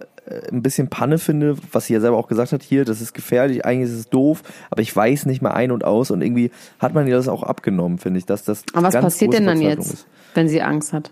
ein 0.51 0.63
bisschen 0.63 0.89
Panne 0.89 1.19
finde, 1.19 1.57
was 1.73 1.87
sie 1.87 1.95
ja 1.95 2.01
selber 2.01 2.17
auch 2.17 2.29
gesagt 2.29 2.53
hat 2.53 2.63
hier, 2.63 2.85
das 2.85 3.01
ist 3.01 3.15
gefährlich, 3.15 3.65
eigentlich 3.65 3.91
ist 3.91 3.99
es 3.99 4.09
doof, 4.09 4.43
aber 4.71 4.83
ich 4.83 4.95
weiß 4.95 5.27
nicht 5.27 5.43
mehr 5.43 5.55
ein 5.55 5.71
und 5.71 5.85
aus 5.85 6.11
und 6.11 6.23
irgendwie 6.23 6.51
hat 6.79 6.95
man 6.95 7.07
ihr 7.07 7.15
das 7.15 7.29
auch 7.29 7.43
abgenommen, 7.43 7.99
finde 7.99 8.19
ich, 8.19 8.27
dass 8.27 8.45
das 8.45 8.65
Aber 8.73 8.89
was 8.89 8.95
passiert 8.95 9.33
denn 9.33 9.47
dann 9.47 9.61
jetzt, 9.61 9.93
ist. 9.93 10.07
wenn 10.35 10.49
sie 10.49 10.63
Angst 10.63 10.93
hat? 10.93 11.11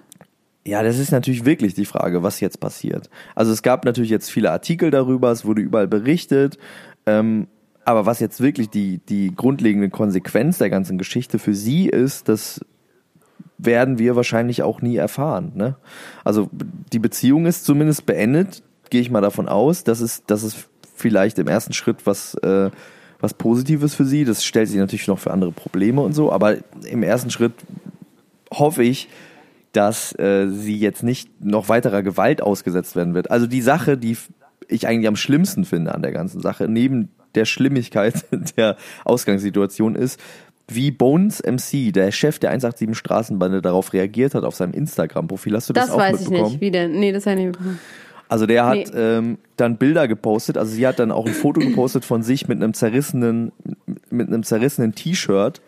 Ja, 0.66 0.82
das 0.82 0.98
ist 0.98 1.12
natürlich 1.12 1.44
wirklich 1.44 1.74
die 1.74 1.84
Frage, 1.84 2.22
was 2.22 2.40
jetzt 2.40 2.58
passiert. 2.58 3.10
Also 3.34 3.52
es 3.52 3.62
gab 3.62 3.84
natürlich 3.84 4.10
jetzt 4.10 4.30
viele 4.30 4.50
Artikel 4.50 4.90
darüber, 4.90 5.30
es 5.30 5.44
wurde 5.44 5.60
überall 5.60 5.86
berichtet, 5.86 6.58
ähm, 7.06 7.46
aber 7.84 8.06
was 8.06 8.18
jetzt 8.18 8.40
wirklich 8.40 8.70
die, 8.70 8.98
die 8.98 9.34
grundlegende 9.34 9.90
Konsequenz 9.90 10.58
der 10.58 10.70
ganzen 10.70 10.96
Geschichte 10.96 11.38
für 11.38 11.54
sie 11.54 11.88
ist, 11.88 12.28
das 12.28 12.60
werden 13.58 13.98
wir 13.98 14.16
wahrscheinlich 14.16 14.62
auch 14.62 14.82
nie 14.82 14.96
erfahren. 14.96 15.52
Ne? 15.54 15.76
Also 16.24 16.48
die 16.92 16.98
Beziehung 16.98 17.46
ist 17.46 17.64
zumindest 17.64 18.06
beendet, 18.06 18.62
gehe 18.94 19.00
ich 19.00 19.10
mal 19.10 19.20
davon 19.20 19.48
aus. 19.48 19.82
Das 19.82 20.00
ist, 20.00 20.22
das 20.28 20.44
ist 20.44 20.68
vielleicht 20.94 21.40
im 21.40 21.48
ersten 21.48 21.72
Schritt 21.72 22.06
was, 22.06 22.36
äh, 22.36 22.70
was 23.18 23.34
Positives 23.34 23.92
für 23.92 24.04
sie. 24.04 24.24
Das 24.24 24.44
stellt 24.44 24.68
sich 24.68 24.78
natürlich 24.78 25.08
noch 25.08 25.18
für 25.18 25.32
andere 25.32 25.50
Probleme 25.50 26.00
und 26.00 26.12
so, 26.12 26.30
aber 26.30 26.58
im 26.88 27.02
ersten 27.02 27.28
Schritt 27.30 27.54
hoffe 28.52 28.84
ich, 28.84 29.08
dass 29.72 30.16
äh, 30.16 30.46
sie 30.48 30.78
jetzt 30.78 31.02
nicht 31.02 31.28
noch 31.44 31.68
weiterer 31.68 32.04
Gewalt 32.04 32.40
ausgesetzt 32.40 32.94
werden 32.94 33.14
wird. 33.16 33.32
Also 33.32 33.48
die 33.48 33.62
Sache, 33.62 33.98
die 33.98 34.16
ich 34.68 34.86
eigentlich 34.86 35.08
am 35.08 35.16
schlimmsten 35.16 35.64
finde 35.64 35.92
an 35.92 36.02
der 36.02 36.12
ganzen 36.12 36.40
Sache, 36.40 36.68
neben 36.68 37.08
der 37.34 37.46
Schlimmigkeit 37.46 38.24
der 38.56 38.76
Ausgangssituation 39.04 39.96
ist, 39.96 40.20
wie 40.68 40.92
Bones 40.92 41.42
MC, 41.42 41.92
der 41.92 42.12
Chef 42.12 42.38
der 42.38 42.50
187 42.50 42.96
Straßenbande, 42.96 43.60
darauf 43.60 43.92
reagiert 43.92 44.36
hat 44.36 44.44
auf 44.44 44.54
seinem 44.54 44.72
Instagram-Profil. 44.72 45.56
Hast 45.56 45.68
du 45.68 45.72
das, 45.72 45.86
Das 45.86 45.94
auch 45.96 45.98
weiß 45.98 46.20
ich 46.20 46.28
mitbekommen? 46.28 46.52
nicht. 46.52 46.60
Wie 46.60 46.70
denn? 46.70 46.92
Nee, 47.00 47.10
das 47.10 47.26
habe 47.26 47.40
ich 47.40 47.46
nicht 47.46 47.58
mitbekommen. 47.58 47.80
Also 48.28 48.46
der 48.46 48.66
hat 48.66 48.76
Nee. 48.76 48.86
ähm, 48.94 49.38
dann 49.56 49.76
Bilder 49.76 50.08
gepostet. 50.08 50.56
Also 50.58 50.72
sie 50.72 50.86
hat 50.86 50.98
dann 50.98 51.12
auch 51.12 51.26
ein 51.26 51.34
Foto 51.34 51.60
gepostet 51.60 52.04
von 52.04 52.22
sich 52.22 52.48
mit 52.48 52.62
einem 52.62 52.74
zerrissenen, 52.74 53.52
mit 54.10 54.28
einem 54.28 54.42
zerrissenen 54.42 54.94
T-Shirt. 54.94 55.60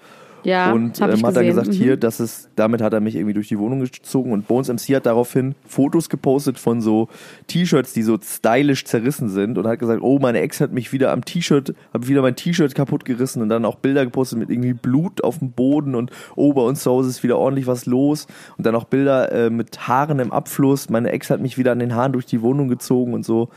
Ja, 0.46 0.72
und 0.72 1.00
ähm, 1.00 1.04
hat 1.04 1.10
dann 1.10 1.44
gesehen. 1.44 1.46
gesagt, 1.46 1.68
Mhm. 1.68 1.72
hier, 1.72 1.96
das 1.96 2.20
ist, 2.20 2.50
damit 2.54 2.80
hat 2.80 2.92
er 2.92 3.00
mich 3.00 3.16
irgendwie 3.16 3.34
durch 3.34 3.48
die 3.48 3.58
Wohnung 3.58 3.80
gezogen 3.80 4.32
und 4.32 4.46
Bones 4.46 4.68
MC 4.68 4.94
hat 4.94 5.06
daraufhin 5.06 5.56
Fotos 5.66 6.08
gepostet 6.08 6.58
von 6.58 6.80
so 6.80 7.08
T-Shirts, 7.48 7.92
die 7.92 8.02
so 8.02 8.16
stylisch 8.22 8.84
zerrissen 8.84 9.28
sind 9.28 9.58
und 9.58 9.66
hat 9.66 9.80
gesagt, 9.80 10.02
oh, 10.02 10.18
meine 10.20 10.40
Ex 10.40 10.60
hat 10.60 10.72
mich 10.72 10.92
wieder 10.92 11.10
am 11.10 11.24
T-Shirt, 11.24 11.74
hat 11.92 12.06
wieder 12.08 12.22
mein 12.22 12.36
T-Shirt 12.36 12.74
kaputt 12.76 13.04
gerissen 13.04 13.42
und 13.42 13.48
dann 13.48 13.64
auch 13.64 13.74
Bilder 13.76 14.04
gepostet 14.04 14.38
mit 14.38 14.50
irgendwie 14.50 14.72
Blut 14.74 15.24
auf 15.24 15.40
dem 15.40 15.50
Boden 15.50 15.94
und 15.96 16.12
oh, 16.36 16.52
bei 16.52 16.62
uns 16.62 16.82
zu 16.84 16.90
Hause 16.92 17.10
ist 17.10 17.22
wieder 17.24 17.38
ordentlich 17.38 17.66
was 17.66 17.86
los 17.86 18.28
und 18.56 18.64
dann 18.64 18.76
auch 18.76 18.84
Bilder 18.84 19.32
äh, 19.32 19.50
mit 19.50 19.88
Haaren 19.88 20.20
im 20.20 20.30
Abfluss, 20.32 20.88
meine 20.90 21.10
Ex 21.10 21.28
hat 21.28 21.40
mich 21.40 21.58
wieder 21.58 21.72
an 21.72 21.80
den 21.80 21.94
Haaren 21.94 22.12
durch 22.12 22.26
die 22.26 22.40
Wohnung 22.40 22.68
gezogen 22.68 23.14
und 23.14 23.24
so. 23.24 23.48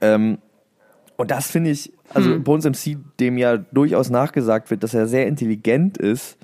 Ähm, 0.00 0.38
und 1.18 1.30
das 1.30 1.50
finde 1.50 1.70
ich, 1.70 1.92
also 2.14 2.30
Hm. 2.30 2.42
Bones 2.44 2.64
MC, 2.64 2.96
dem 3.20 3.36
ja 3.36 3.58
durchaus 3.58 4.08
nachgesagt 4.08 4.70
wird, 4.70 4.82
dass 4.82 4.94
er 4.94 5.06
sehr 5.06 5.26
intelligent 5.26 5.98
ist 5.98 6.38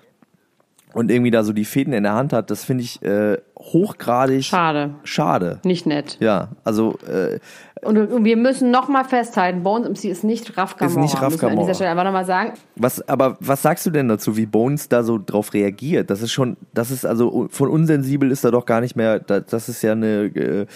und 0.93 1.11
irgendwie 1.11 1.31
da 1.31 1.43
so 1.43 1.53
die 1.53 1.65
Fäden 1.65 1.93
in 1.95 2.03
der 2.05 2.13
Hand 2.15 2.33
hat, 2.33 2.51
das 2.51 2.65
finde 2.65 2.85
ich 2.85 3.03
äh, 3.03 3.39
hochgradig 3.59 4.45
Schade. 4.45 4.95
schade. 5.05 5.59
Nicht 5.65 5.87
nett. 5.87 6.19
Ja, 6.21 6.51
also 6.65 6.99
äh, 7.09 7.39
Und, 7.83 7.97
und 7.99 8.25
wir 8.25 8.37
müssen 8.37 8.71
nochmal 8.71 9.05
festhalten, 9.05 9.63
Bones 9.65 9.89
MC 9.89 10.05
ist 10.11 10.23
nicht 10.23 10.57
Raf 10.57 10.77
Kamora. 10.77 10.93
Ist 11.01 11.03
nicht 11.03 11.21
Raf 11.21 11.33
Müssen 11.33 11.43
wir 11.43 11.49
an 11.51 11.59
dieser 11.59 11.75
Stelle 11.75 11.91
einfach 11.91 12.05
nochmal 12.05 12.25
sagen. 12.27 12.53
was, 12.77 13.07
aber 13.09 13.37
was 13.41 13.63
sagst 13.63 13.87
du 13.87 13.91
denn 13.91 14.07
dazu, 14.09 14.37
wie 14.37 14.47
Bones 14.47 14.89
da 14.89 15.03
so 15.03 15.19
drauf 15.19 15.53
reagiert? 15.55 16.11
Das 16.11 16.23
ist 16.23 16.31
schon, 16.33 16.57
das 16.75 16.91
ist 16.93 17.05
also 17.07 17.49
von 17.51 17.69
unsensibel 17.71 18.31
ist 18.31 18.45
da 18.45 18.51
doch 18.53 18.67
gar 18.67 18.81
nicht 18.81 18.95
mehr, 18.95 19.19
da- 19.19 19.41
das 19.41 19.69
ist 19.69 19.83
ja 19.83 19.93
eine 19.93 20.25
äh, 20.27 20.67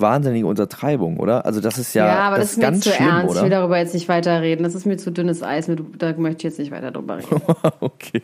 wahnsinnige 0.00 0.46
Untertreibung, 0.46 1.18
oder? 1.18 1.44
Also 1.46 1.60
das 1.60 1.78
ist 1.78 1.94
ja, 1.94 2.06
Ja, 2.06 2.18
aber 2.20 2.38
das, 2.38 2.46
das 2.46 2.52
ist 2.52 2.56
mir 2.58 2.64
ganz 2.64 2.84
zu 2.84 2.90
schlimm, 2.90 3.08
ernst. 3.08 3.34
Ich 3.34 3.40
will 3.40 3.46
oder? 3.46 3.56
darüber 3.56 3.78
jetzt 3.78 3.94
nicht 3.94 4.08
weiter 4.08 4.40
reden. 4.42 4.62
Das 4.62 4.74
ist 4.74 4.86
mir 4.86 4.96
zu 4.96 5.10
dünnes 5.10 5.42
Eis. 5.42 5.70
Da 5.98 6.14
möchte 6.16 6.38
ich 6.38 6.42
jetzt 6.44 6.58
nicht 6.58 6.70
weiter 6.70 6.90
drüber 6.90 7.18
reden. 7.18 7.42
okay. 7.80 8.22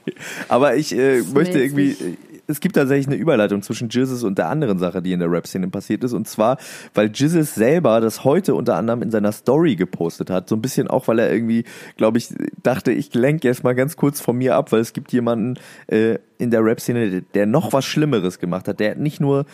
Aber 0.48 0.76
ich 0.76 0.96
äh, 0.96 1.22
möchte 1.22 1.58
mir 1.58 1.64
irgendwie. 1.64 2.16
Es 2.46 2.60
gibt 2.60 2.76
tatsächlich 2.76 3.06
eine 3.06 3.16
Überleitung 3.16 3.62
zwischen 3.62 3.88
Jizzes 3.88 4.22
und 4.22 4.36
der 4.36 4.48
anderen 4.48 4.78
Sache, 4.78 5.00
die 5.00 5.12
in 5.12 5.20
der 5.20 5.30
Rap-Szene 5.30 5.68
passiert 5.68 6.04
ist. 6.04 6.12
Und 6.12 6.28
zwar, 6.28 6.58
weil 6.92 7.10
Jizzes 7.12 7.54
selber 7.54 8.00
das 8.00 8.24
heute 8.24 8.54
unter 8.54 8.76
anderem 8.76 9.00
in 9.02 9.10
seiner 9.10 9.32
Story 9.32 9.76
gepostet 9.76 10.28
hat. 10.28 10.48
So 10.48 10.56
ein 10.56 10.62
bisschen 10.62 10.88
auch, 10.88 11.08
weil 11.08 11.18
er 11.18 11.32
irgendwie, 11.32 11.64
glaube 11.96 12.18
ich, 12.18 12.28
dachte, 12.62 12.92
ich 12.92 13.14
lenke 13.14 13.48
jetzt 13.48 13.64
mal 13.64 13.74
ganz 13.74 13.96
kurz 13.96 14.20
von 14.20 14.36
mir 14.36 14.56
ab, 14.56 14.72
weil 14.72 14.80
es 14.80 14.92
gibt 14.92 15.12
jemanden 15.12 15.58
äh, 15.86 16.18
in 16.38 16.50
der 16.50 16.64
Rap-Szene, 16.64 17.10
der- 17.10 17.20
der 17.34 17.46
noch 17.46 17.72
was 17.72 17.84
Schlimmeres 17.84 18.38
gemacht 18.38 18.68
hat. 18.68 18.78
Der 18.78 18.92
hat 18.92 18.98
nicht 18.98 19.20
nur 19.20 19.46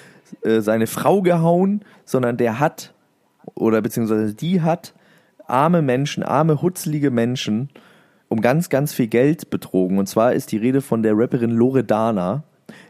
äh, 0.43 0.61
seine 0.61 0.87
Frau 0.87 1.23
gehauen, 1.23 1.83
sondern 2.05 2.37
der 2.37 2.59
hat, 2.59 2.93
oder 3.55 3.83
beziehungsweise 3.83 4.35
die 4.35 4.63
hat 4.63 4.95
arme 5.47 5.83
Menschen, 5.83 6.23
arme, 6.23 6.61
hutzlige 6.63 7.11
Menschen 7.11 7.69
um 8.29 8.41
ganz, 8.41 8.69
ganz 8.69 8.93
viel 8.93 9.09
Geld 9.09 9.51
betrogen. 9.51 9.99
Und 9.99 10.09
zwar 10.09 10.33
ist 10.35 10.53
die 10.53 10.57
Rede 10.57 10.81
von 10.81 11.03
der 11.03 11.17
Rapperin 11.17 11.51
Loredana, 11.51 12.45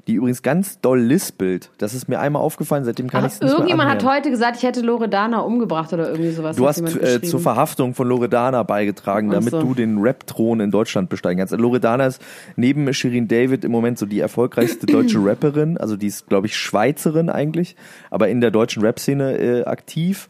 die 0.06 0.14
übrigens 0.14 0.42
ganz 0.42 0.80
doll 0.80 1.00
lispelt. 1.00 1.70
Das 1.78 1.94
ist 1.94 2.08
mir 2.08 2.20
einmal 2.20 2.42
aufgefallen, 2.42 2.84
seitdem 2.84 3.08
kann 3.08 3.24
ich 3.24 3.32
es 3.32 3.40
nicht 3.40 3.42
mehr 3.42 3.52
irgendjemand 3.52 3.90
hat 3.90 3.98
anhören. 4.00 4.16
heute 4.16 4.30
gesagt, 4.30 4.56
ich 4.56 4.62
hätte 4.62 4.80
Loredana 4.80 5.40
umgebracht 5.40 5.92
oder 5.92 6.10
irgendwie 6.10 6.30
sowas. 6.30 6.56
Du 6.56 6.68
hat 6.68 6.80
hast 6.82 6.96
äh, 6.96 7.22
zur 7.22 7.40
Verhaftung 7.40 7.94
von 7.94 8.08
Loredana 8.08 8.62
beigetragen, 8.62 9.30
damit 9.30 9.50
so. 9.50 9.60
du 9.60 9.74
den 9.74 9.98
Rap-Thron 9.98 10.60
in 10.60 10.70
Deutschland 10.70 11.08
besteigen 11.08 11.38
kannst. 11.38 11.56
Loredana 11.56 12.06
ist 12.06 12.22
neben 12.56 12.92
Shirin 12.92 13.28
David 13.28 13.64
im 13.64 13.72
Moment 13.72 13.98
so 13.98 14.06
die 14.06 14.20
erfolgreichste 14.20 14.86
deutsche 14.86 15.18
Rapperin. 15.24 15.78
Also 15.78 15.96
die 15.96 16.06
ist, 16.06 16.28
glaube 16.28 16.46
ich, 16.46 16.56
Schweizerin 16.56 17.28
eigentlich, 17.28 17.76
aber 18.10 18.28
in 18.28 18.40
der 18.40 18.50
deutschen 18.50 18.82
Rap-Szene 18.82 19.38
äh, 19.38 19.64
aktiv. 19.64 20.28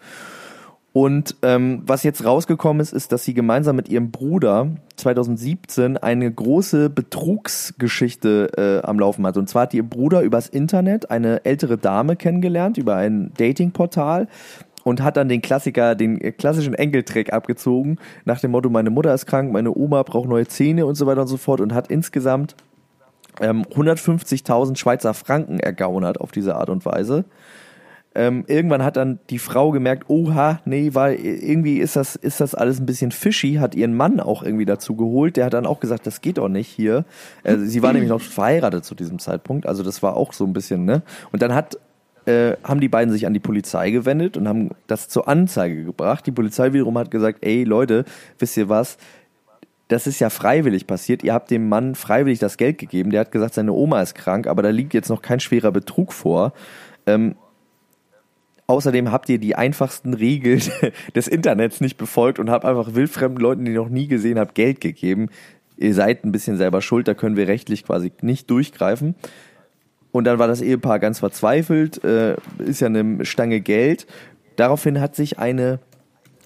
Und 0.92 1.36
ähm, 1.42 1.82
was 1.86 2.02
jetzt 2.02 2.24
rausgekommen 2.24 2.80
ist, 2.80 2.92
ist, 2.92 3.12
dass 3.12 3.24
sie 3.24 3.32
gemeinsam 3.32 3.76
mit 3.76 3.88
ihrem 3.88 4.10
Bruder 4.10 4.68
2017 4.96 5.96
eine 5.96 6.30
große 6.30 6.90
Betrugsgeschichte 6.90 8.82
äh, 8.82 8.86
am 8.86 8.98
Laufen 8.98 9.24
hat. 9.24 9.36
Und 9.36 9.48
zwar 9.48 9.62
hat 9.62 9.74
ihr 9.74 9.84
Bruder 9.84 10.22
übers 10.22 10.48
Internet 10.48 11.10
eine 11.10 11.44
ältere 11.44 11.78
Dame 11.78 12.16
kennengelernt, 12.16 12.76
über 12.76 12.96
ein 12.96 13.32
Datingportal 13.36 14.26
und 14.82 15.00
hat 15.00 15.16
dann 15.16 15.28
den 15.28 15.42
Klassiker, 15.42 15.94
den 15.94 16.20
äh, 16.20 16.32
klassischen 16.32 16.74
Enkeltrick 16.74 17.32
abgezogen, 17.32 17.98
nach 18.24 18.40
dem 18.40 18.50
Motto, 18.50 18.68
meine 18.68 18.90
Mutter 18.90 19.14
ist 19.14 19.26
krank, 19.26 19.52
meine 19.52 19.72
Oma 19.72 20.02
braucht 20.02 20.28
neue 20.28 20.48
Zähne 20.48 20.86
und 20.86 20.96
so 20.96 21.06
weiter 21.06 21.22
und 21.22 21.28
so 21.28 21.36
fort 21.36 21.60
und 21.60 21.72
hat 21.72 21.88
insgesamt 21.88 22.56
ähm, 23.40 23.64
150.000 23.64 24.76
Schweizer 24.76 25.14
Franken 25.14 25.60
ergaunert 25.60 26.20
auf 26.20 26.32
diese 26.32 26.56
Art 26.56 26.68
und 26.68 26.84
Weise. 26.84 27.24
Ähm, 28.12 28.44
irgendwann 28.48 28.82
hat 28.82 28.96
dann 28.96 29.20
die 29.30 29.38
Frau 29.38 29.70
gemerkt, 29.70 30.10
oha, 30.10 30.60
nee, 30.64 30.90
weil 30.94 31.14
irgendwie 31.14 31.78
ist 31.78 31.94
das, 31.94 32.16
ist 32.16 32.40
das 32.40 32.56
alles 32.56 32.80
ein 32.80 32.86
bisschen 32.86 33.12
fishy, 33.12 33.54
hat 33.54 33.76
ihren 33.76 33.94
Mann 33.94 34.18
auch 34.18 34.42
irgendwie 34.42 34.64
dazu 34.64 34.96
geholt. 34.96 35.36
Der 35.36 35.44
hat 35.44 35.54
dann 35.54 35.64
auch 35.66 35.78
gesagt, 35.78 36.06
das 36.08 36.20
geht 36.20 36.38
doch 36.38 36.48
nicht 36.48 36.68
hier. 36.68 37.04
Äh, 37.44 37.58
sie 37.58 37.82
war 37.82 37.92
nämlich 37.92 38.10
noch 38.10 38.20
verheiratet 38.20 38.84
zu 38.84 38.96
diesem 38.96 39.20
Zeitpunkt, 39.20 39.66
also 39.66 39.84
das 39.84 40.02
war 40.02 40.16
auch 40.16 40.32
so 40.32 40.44
ein 40.44 40.52
bisschen, 40.52 40.84
ne? 40.84 41.02
Und 41.30 41.42
dann 41.42 41.54
hat 41.54 41.78
äh, 42.26 42.56
haben 42.64 42.80
die 42.80 42.88
beiden 42.88 43.12
sich 43.12 43.26
an 43.26 43.32
die 43.32 43.40
Polizei 43.40 43.90
gewendet 43.90 44.36
und 44.36 44.46
haben 44.46 44.70
das 44.86 45.08
zur 45.08 45.28
Anzeige 45.28 45.84
gebracht. 45.84 46.26
Die 46.26 46.32
Polizei 46.32 46.72
wiederum 46.72 46.98
hat 46.98 47.10
gesagt, 47.10 47.38
ey 47.42 47.64
Leute, 47.64 48.04
wisst 48.38 48.56
ihr 48.56 48.68
was? 48.68 48.98
Das 49.88 50.06
ist 50.06 50.20
ja 50.20 50.30
freiwillig 50.30 50.86
passiert. 50.86 51.24
Ihr 51.24 51.32
habt 51.32 51.50
dem 51.50 51.68
Mann 51.68 51.94
freiwillig 51.94 52.38
das 52.38 52.56
Geld 52.56 52.78
gegeben. 52.78 53.10
Der 53.10 53.20
hat 53.20 53.32
gesagt, 53.32 53.54
seine 53.54 53.72
Oma 53.72 54.02
ist 54.02 54.14
krank, 54.14 54.46
aber 54.46 54.62
da 54.62 54.70
liegt 54.70 54.94
jetzt 54.94 55.08
noch 55.08 55.22
kein 55.22 55.40
schwerer 55.40 55.72
Betrug 55.72 56.12
vor. 56.12 56.52
Ähm, 57.06 57.34
Außerdem 58.70 59.10
habt 59.10 59.28
ihr 59.28 59.38
die 59.38 59.56
einfachsten 59.56 60.14
Regeln 60.14 60.62
des 61.16 61.26
Internets 61.26 61.80
nicht 61.80 61.96
befolgt 61.96 62.38
und 62.38 62.50
habt 62.50 62.64
einfach 62.64 62.94
wildfremden 62.94 63.42
Leuten, 63.42 63.64
die 63.64 63.72
ihr 63.72 63.78
noch 63.78 63.88
nie 63.88 64.06
gesehen 64.06 64.38
habt, 64.38 64.54
Geld 64.54 64.80
gegeben. 64.80 65.28
Ihr 65.76 65.92
seid 65.92 66.24
ein 66.24 66.30
bisschen 66.30 66.56
selber 66.56 66.80
schuld, 66.80 67.08
da 67.08 67.14
können 67.14 67.36
wir 67.36 67.48
rechtlich 67.48 67.84
quasi 67.84 68.12
nicht 68.22 68.48
durchgreifen. 68.48 69.16
Und 70.12 70.22
dann 70.22 70.38
war 70.38 70.46
das 70.46 70.60
Ehepaar 70.60 71.00
ganz 71.00 71.18
verzweifelt, 71.18 72.04
äh, 72.04 72.36
ist 72.58 72.80
ja 72.80 72.86
eine 72.86 73.24
Stange 73.24 73.60
Geld. 73.60 74.06
Daraufhin 74.54 75.00
hat 75.00 75.16
sich 75.16 75.40
eine 75.40 75.80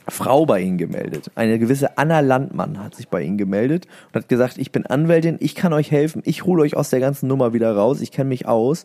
Frau 0.09 0.47
bei 0.47 0.63
ihnen 0.63 0.79
gemeldet. 0.79 1.31
Eine 1.35 1.59
gewisse 1.59 1.99
Anna 1.99 2.21
Landmann 2.21 2.83
hat 2.83 2.95
sich 2.95 3.09
bei 3.09 3.21
ihnen 3.21 3.37
gemeldet 3.37 3.87
und 4.09 4.23
hat 4.23 4.31
gesagt, 4.31 4.57
ich 4.57 4.73
bin 4.73 4.87
Anwältin, 4.87 5.37
ich 5.41 5.55
kann 5.55 5.75
euch 5.75 5.91
helfen, 5.91 6.23
ich 6.25 6.47
hole 6.47 6.63
euch 6.63 6.75
aus 6.75 6.89
der 6.89 7.01
ganzen 7.01 7.27
Nummer 7.27 7.53
wieder 7.53 7.77
raus, 7.77 8.01
ich 8.01 8.13
kenne 8.13 8.31
mich 8.31 8.47
aus. 8.47 8.85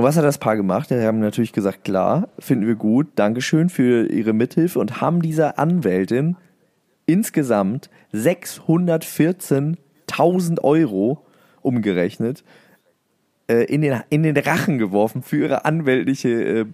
Und 0.00 0.06
was 0.06 0.16
hat 0.16 0.24
das 0.24 0.38
Paar 0.38 0.56
gemacht? 0.56 0.88
Die 0.88 0.94
haben 0.94 1.20
natürlich 1.20 1.52
gesagt, 1.52 1.84
klar, 1.84 2.30
finden 2.38 2.66
wir 2.66 2.74
gut, 2.74 3.08
Dankeschön 3.16 3.68
für 3.68 4.10
ihre 4.10 4.32
Mithilfe 4.32 4.78
und 4.78 5.02
haben 5.02 5.20
dieser 5.20 5.58
Anwältin 5.58 6.38
insgesamt 7.04 7.90
614.000 8.14 10.62
Euro 10.62 11.22
umgerechnet 11.60 12.44
äh, 13.46 13.64
in, 13.64 13.82
den, 13.82 14.00
in 14.08 14.22
den 14.22 14.38
Rachen 14.38 14.78
geworfen 14.78 15.22
für 15.22 15.36
ihre 15.36 15.66
anwältliche 15.66 16.30
äh, 16.30 16.64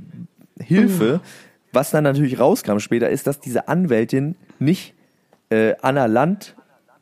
Hilfe. 0.63 1.21
Was 1.73 1.91
dann 1.91 2.05
natürlich 2.05 2.39
rauskam 2.39 2.79
später, 2.79 3.11
ist, 3.11 3.27
dass 3.27 3.41
diese 3.41 3.67
Anwältin 3.67 4.37
nicht 4.61 4.95
äh, 5.51 5.75
Anna 5.83 6.07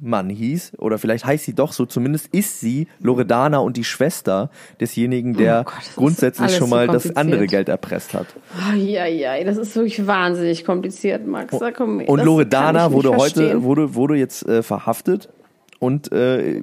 Landmann 0.04 0.28
hieß, 0.28 0.72
oder 0.78 0.98
vielleicht 0.98 1.24
heißt 1.24 1.44
sie 1.44 1.54
doch 1.54 1.72
so, 1.72 1.86
zumindest 1.86 2.28
ist 2.32 2.60
sie 2.60 2.86
Loredana 3.00 3.58
und 3.58 3.76
die 3.76 3.84
Schwester 3.84 4.50
desjenigen, 4.80 5.34
der 5.34 5.60
Oh 5.60 5.70
Gott, 5.70 5.78
das 5.78 5.96
grundsätzlich 5.96 6.50
schon 6.52 6.68
so 6.68 6.74
mal 6.74 6.86
das 6.86 7.04
kompliziert. 7.04 7.16
andere 7.16 7.46
Geld 7.46 7.68
erpresst 7.68 8.14
hat. 8.14 8.26
Ja, 8.76 9.06
ja, 9.06 9.42
das 9.44 9.56
ist 9.56 9.74
wirklich 9.74 10.06
wahnsinnig 10.06 10.64
kompliziert, 10.64 11.26
Max. 11.26 11.58
Da 11.58 11.72
komm, 11.72 12.00
Und 12.00 12.18
das 12.18 12.26
Loredana 12.26 12.92
wurde 12.92 13.16
heute, 13.16 13.62
wurde, 13.62 13.94
wurde 13.94 14.16
jetzt 14.16 14.46
äh, 14.46 14.62
verhaftet 14.62 15.30
und 15.84 16.10
äh, 16.12 16.62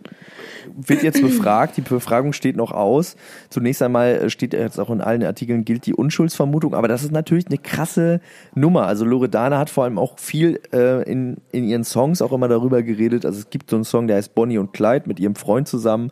wird 0.75 1.03
jetzt 1.03 1.21
befragt. 1.21 1.77
Die 1.77 1.81
Befragung 1.81 2.33
steht 2.33 2.55
noch 2.55 2.71
aus. 2.71 3.15
Zunächst 3.49 3.81
einmal 3.81 4.09
äh, 4.13 4.29
steht 4.29 4.53
jetzt 4.53 4.79
auch 4.79 4.89
in 4.89 5.01
allen 5.01 5.23
Artikeln 5.23 5.63
gilt 5.65 5.85
die 5.85 5.93
Unschuldsvermutung, 5.93 6.73
aber 6.73 6.87
das 6.87 7.03
ist 7.03 7.11
natürlich 7.11 7.47
eine 7.47 7.57
krasse 7.57 8.19
Nummer. 8.55 8.87
Also 8.87 9.05
Loredana 9.05 9.57
hat 9.57 9.69
vor 9.69 9.83
allem 9.85 9.97
auch 9.99 10.17
viel 10.19 10.59
äh, 10.73 11.03
in, 11.09 11.37
in 11.51 11.63
ihren 11.63 11.83
Songs 11.83 12.21
auch 12.21 12.31
immer 12.33 12.47
darüber 12.47 12.83
geredet. 12.83 13.25
Also 13.25 13.39
es 13.39 13.49
gibt 13.49 13.69
so 13.69 13.75
einen 13.77 13.85
Song, 13.85 14.07
der 14.07 14.17
heißt 14.17 14.35
Bonnie 14.35 14.57
und 14.57 14.73
Clyde 14.73 15.07
mit 15.07 15.19
ihrem 15.19 15.35
Freund 15.35 15.67
zusammen. 15.67 16.11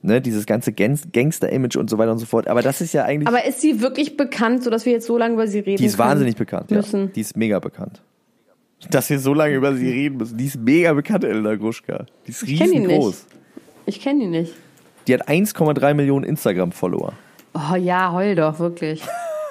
Ne, 0.00 0.20
dieses 0.20 0.46
ganze 0.46 0.72
Gang- 0.72 1.10
Gangster-Image 1.12 1.74
und 1.76 1.90
so 1.90 1.98
weiter 1.98 2.12
und 2.12 2.18
so 2.18 2.26
fort. 2.26 2.46
Aber 2.46 2.62
das 2.62 2.80
ist 2.80 2.92
ja 2.94 3.04
eigentlich. 3.04 3.26
Aber 3.26 3.44
ist 3.44 3.60
sie 3.60 3.80
wirklich 3.80 4.16
bekannt, 4.16 4.62
sodass 4.62 4.86
wir 4.86 4.92
jetzt 4.92 5.06
so 5.06 5.18
lange 5.18 5.34
über 5.34 5.48
sie 5.48 5.58
reden 5.58 5.78
Die 5.78 5.86
ist 5.86 5.96
können? 5.96 6.10
wahnsinnig 6.10 6.36
bekannt, 6.36 6.70
ja. 6.70 6.76
müssen. 6.76 7.12
Die 7.14 7.20
ist 7.20 7.36
mega 7.36 7.58
bekannt. 7.58 8.00
Dass 8.90 9.10
wir 9.10 9.18
so 9.18 9.34
lange 9.34 9.54
über 9.54 9.74
sie 9.74 9.88
reden 9.88 10.18
müssen. 10.18 10.38
Die 10.38 10.46
ist 10.46 10.56
mega 10.56 10.92
bekannt, 10.92 11.24
Elena 11.24 11.56
Gruschka. 11.56 12.06
Die 12.26 12.30
ist 12.30 12.46
nicht. 12.46 12.62
riesengroß. 12.62 13.26
Ich 13.86 14.00
kenne 14.00 14.20
die 14.20 14.26
nicht. 14.26 14.54
Die 15.06 15.14
hat 15.14 15.28
1,3 15.28 15.94
Millionen 15.94 16.24
Instagram-Follower. 16.24 17.12
Oh 17.54 17.74
ja, 17.74 18.12
heul 18.12 18.34
doch, 18.34 18.58
wirklich. 18.58 19.02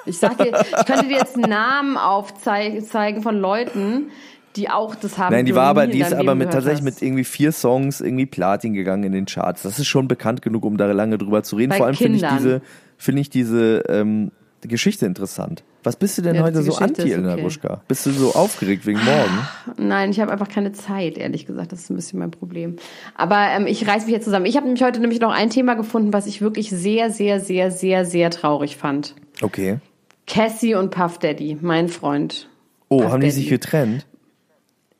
Ich 0.06 0.18
sag 0.18 0.38
dir, 0.38 0.58
ich 0.58 0.86
könnte 0.86 1.08
dir 1.08 1.16
jetzt 1.16 1.36
Namen 1.36 1.96
aufzeigen 1.96 3.22
von 3.22 3.38
Leuten, 3.38 4.10
die 4.56 4.70
auch 4.70 4.94
das 4.94 5.18
haben. 5.18 5.34
Nein, 5.34 5.44
die 5.44 5.54
war 5.54 5.66
aber, 5.66 5.86
die 5.86 6.00
ist 6.00 6.14
aber 6.14 6.34
mit 6.34 6.50
tatsächlich 6.50 6.86
hast. 6.86 7.00
mit 7.00 7.02
irgendwie 7.02 7.24
vier 7.24 7.52
Songs 7.52 8.00
irgendwie 8.00 8.26
Platin 8.26 8.72
gegangen 8.72 9.04
in 9.04 9.12
den 9.12 9.26
Charts. 9.26 9.62
Das 9.62 9.78
ist 9.78 9.86
schon 9.86 10.08
bekannt 10.08 10.40
genug, 10.40 10.64
um 10.64 10.76
da 10.76 10.86
lange 10.86 11.18
drüber 11.18 11.42
zu 11.42 11.56
reden. 11.56 11.70
Bei 11.70 11.76
Vor 11.76 11.86
allem 11.86 11.96
finde 11.96 12.16
ich 12.16 12.24
diese, 12.26 12.62
finde 12.96 13.20
ich 13.20 13.30
diese 13.30 13.84
ähm, 13.88 14.30
Geschichte 14.62 15.06
interessant. 15.06 15.62
Was 15.84 15.96
bist 15.96 16.18
du 16.18 16.22
denn 16.22 16.34
Ja, 16.34 16.42
heute 16.42 16.58
die 16.58 16.64
so 16.64 16.72
Geschichte 16.72 17.02
anti, 17.02 17.12
Elena 17.12 17.34
okay. 17.34 17.42
Gruschka? 17.42 17.82
Bist 17.86 18.04
du 18.06 18.10
so 18.10 18.34
aufgeregt 18.34 18.84
wegen 18.86 18.98
morgen? 19.04 19.38
Nein, 19.76 20.10
ich 20.10 20.18
habe 20.20 20.32
einfach 20.32 20.48
keine 20.48 20.72
Zeit, 20.72 21.16
ehrlich 21.16 21.46
gesagt. 21.46 21.70
Das 21.70 21.80
ist 21.80 21.90
ein 21.90 21.96
bisschen 21.96 22.18
mein 22.18 22.30
Problem. 22.32 22.76
Aber 23.14 23.46
ähm, 23.50 23.66
ich 23.66 23.86
reiß 23.86 24.04
mich 24.06 24.12
jetzt 24.14 24.24
zusammen. 24.24 24.46
Ich 24.46 24.56
habe 24.56 24.66
nämlich 24.66 24.82
heute 24.82 25.00
nämlich 25.00 25.20
noch 25.20 25.32
ein 25.32 25.50
Thema 25.50 25.74
gefunden, 25.74 26.12
was 26.12 26.26
ich 26.26 26.40
wirklich 26.40 26.70
sehr, 26.70 27.10
sehr, 27.10 27.38
sehr, 27.40 27.70
sehr, 27.70 28.04
sehr 28.04 28.30
traurig 28.30 28.76
fand. 28.76 29.14
Okay. 29.42 29.78
Cassie 30.26 30.74
und 30.74 30.90
Puff 30.90 31.18
Daddy, 31.18 31.56
mein 31.60 31.88
Freund. 31.88 32.48
Oh, 32.88 32.98
Puff 32.98 33.12
haben 33.12 33.20
die 33.20 33.28
Daddy. 33.28 33.40
sich 33.40 33.48
getrennt? 33.48 34.06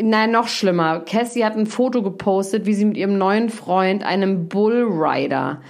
Nein, 0.00 0.31
noch 0.31 0.47
schlimmer. 0.47 1.00
Cassie 1.00 1.45
hat 1.45 1.57
ein 1.57 1.67
Foto 1.67 2.03
gepostet, 2.05 2.67
wie 2.67 2.75
sie 2.75 2.85
mit 2.85 2.97
ihrem 2.97 3.19
neuen 3.19 3.49
Freund, 3.50 4.05
einem 4.05 4.47
Bullrider, 4.49 5.61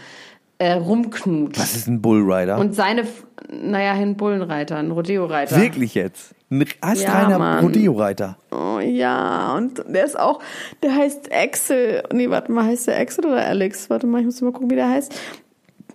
äh, 0.58 0.72
rumknutscht. 0.72 1.58
Was 1.60 1.76
ist 1.76 1.86
ein 1.86 2.02
Bullrider? 2.02 2.58
Und 2.58 2.74
seine, 2.74 3.04
naja, 3.48 3.92
ein 3.92 4.16
Bullenreiter, 4.16 4.76
ein 4.76 4.90
Rodeo-Reiter. 4.90 5.60
Wirklich 5.60 5.94
jetzt? 5.94 6.34
Ein 6.50 6.64
astreiner 6.80 7.38
Ja. 7.38 7.60
Rodeo-Reiter. 7.60 8.36
Oh 8.50 8.80
ja, 8.80 9.54
und 9.56 9.82
der 9.86 10.04
ist 10.04 10.18
auch, 10.18 10.40
der 10.82 10.94
heißt 10.94 11.30
Axel. 11.32 12.02
Nee, 12.12 12.30
warte 12.30 12.50
mal, 12.52 12.64
heißt 12.64 12.88
der 12.88 12.98
Axel 12.98 13.26
oder 13.26 13.44
Alex? 13.44 13.90
Warte 13.90 14.06
mal, 14.06 14.20
ich 14.20 14.24
muss 14.24 14.40
mal 14.40 14.52
gucken, 14.52 14.70
wie 14.70 14.76
der 14.76 14.88
heißt. 14.88 15.14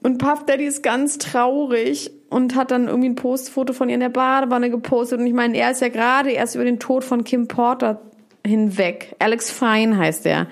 Und 0.04 0.18
Puff 0.18 0.46
Daddy 0.46 0.66
ist 0.66 0.84
ganz 0.84 1.18
traurig 1.18 2.12
und 2.30 2.56
hat 2.56 2.72
dann 2.72 2.88
irgendwie 2.88 3.10
ein 3.10 3.16
Postfoto 3.16 3.74
von 3.74 3.90
ihr 3.90 3.96
in 3.96 4.02
der 4.02 4.10
Badewanne 4.10 4.70
gepostet. 4.70 5.20
Und 5.20 5.28
ich 5.28 5.34
meine, 5.34 5.58
er 5.58 5.72
ist 5.72 5.82
ja 5.82 5.88
gerade 5.90 6.32
erst 6.32 6.56
über 6.56 6.66
den 6.66 6.80
Tod 6.80 7.04
von 7.04 7.24
Kim 7.24 7.48
Porter 7.48 8.02
hinweg. 8.46 9.16
Alex 9.20 9.50
Fine 9.50 9.98
heißt 9.98 10.26
der. 10.26 10.48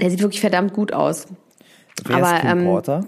Der 0.00 0.10
sieht 0.10 0.20
wirklich 0.20 0.40
verdammt 0.40 0.72
gut 0.72 0.92
aus. 0.92 1.26
Wer 2.06 2.16
Aber, 2.16 2.34
ist 2.34 2.40
Kim 2.42 2.58
ähm, 2.58 2.64
Porter? 2.64 3.04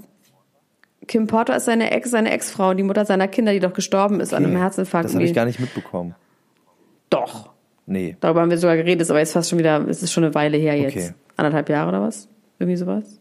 Kim 1.08 1.26
Porter 1.26 1.56
ist 1.56 1.64
seine 1.64 1.90
Ex, 1.90 2.10
seine 2.10 2.30
Ex-Frau, 2.30 2.74
die 2.74 2.82
Mutter 2.82 3.04
seiner 3.04 3.28
Kinder, 3.28 3.52
die 3.52 3.60
doch 3.60 3.72
gestorben 3.72 4.20
ist 4.20 4.32
an 4.32 4.44
einem 4.44 4.54
Okay. 4.54 4.62
Herzinfarkt. 4.62 5.06
Das 5.06 5.14
habe 5.14 5.24
ich 5.24 5.34
gar 5.34 5.44
nicht 5.46 5.60
mitbekommen. 5.60 6.14
Doch. 7.10 7.50
Nee. 7.86 8.16
Darüber 8.20 8.40
haben 8.40 8.50
wir 8.50 8.58
sogar 8.58 8.76
geredet, 8.76 9.02
ist 9.02 9.10
aber 9.10 9.18
jetzt 9.18 9.32
fast 9.32 9.50
schon 9.50 9.58
wieder, 9.58 9.86
es 9.88 10.02
ist 10.02 10.12
schon 10.12 10.24
eine 10.24 10.34
Weile 10.34 10.56
her 10.56 10.76
jetzt. 10.76 10.96
Okay. 10.96 11.10
Anderthalb 11.36 11.68
Jahre 11.68 11.88
oder 11.88 12.02
was? 12.02 12.28
Irgendwie 12.58 12.76
sowas. 12.76 13.20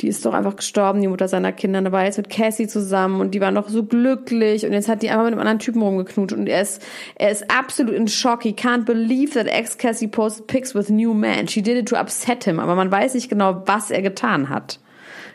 Die 0.00 0.08
ist 0.08 0.24
doch 0.26 0.34
einfach 0.34 0.56
gestorben, 0.56 1.00
die 1.00 1.08
Mutter 1.08 1.28
seiner 1.28 1.52
Kinder. 1.52 1.80
Da 1.80 1.92
war 1.92 2.04
jetzt 2.04 2.16
mit 2.16 2.28
Cassie 2.28 2.66
zusammen 2.66 3.20
und 3.20 3.34
die 3.34 3.40
war 3.40 3.50
noch 3.50 3.68
so 3.68 3.84
glücklich 3.84 4.66
und 4.66 4.72
jetzt 4.72 4.88
hat 4.88 5.02
die 5.02 5.10
einfach 5.10 5.24
mit 5.24 5.32
einem 5.32 5.40
anderen 5.40 5.58
Typen 5.60 5.82
rumgeknutscht 5.82 6.36
und 6.36 6.48
er 6.48 6.62
ist, 6.62 6.82
er 7.14 7.30
ist 7.30 7.48
absolut 7.50 7.94
in 7.94 8.08
Schock. 8.08 8.42
He 8.42 8.52
can't 8.52 8.84
believe 8.84 9.34
that 9.34 9.46
ex-Cassie 9.46 10.08
posted 10.08 10.46
pics 10.46 10.74
with 10.74 10.88
new 10.88 11.14
man. 11.14 11.46
She 11.46 11.62
did 11.62 11.76
it 11.76 11.88
to 11.88 11.96
upset 11.96 12.44
him. 12.44 12.58
Aber 12.58 12.74
man 12.74 12.90
weiß 12.90 13.14
nicht 13.14 13.28
genau, 13.28 13.62
was 13.66 13.90
er 13.90 14.02
getan 14.02 14.48
hat, 14.48 14.80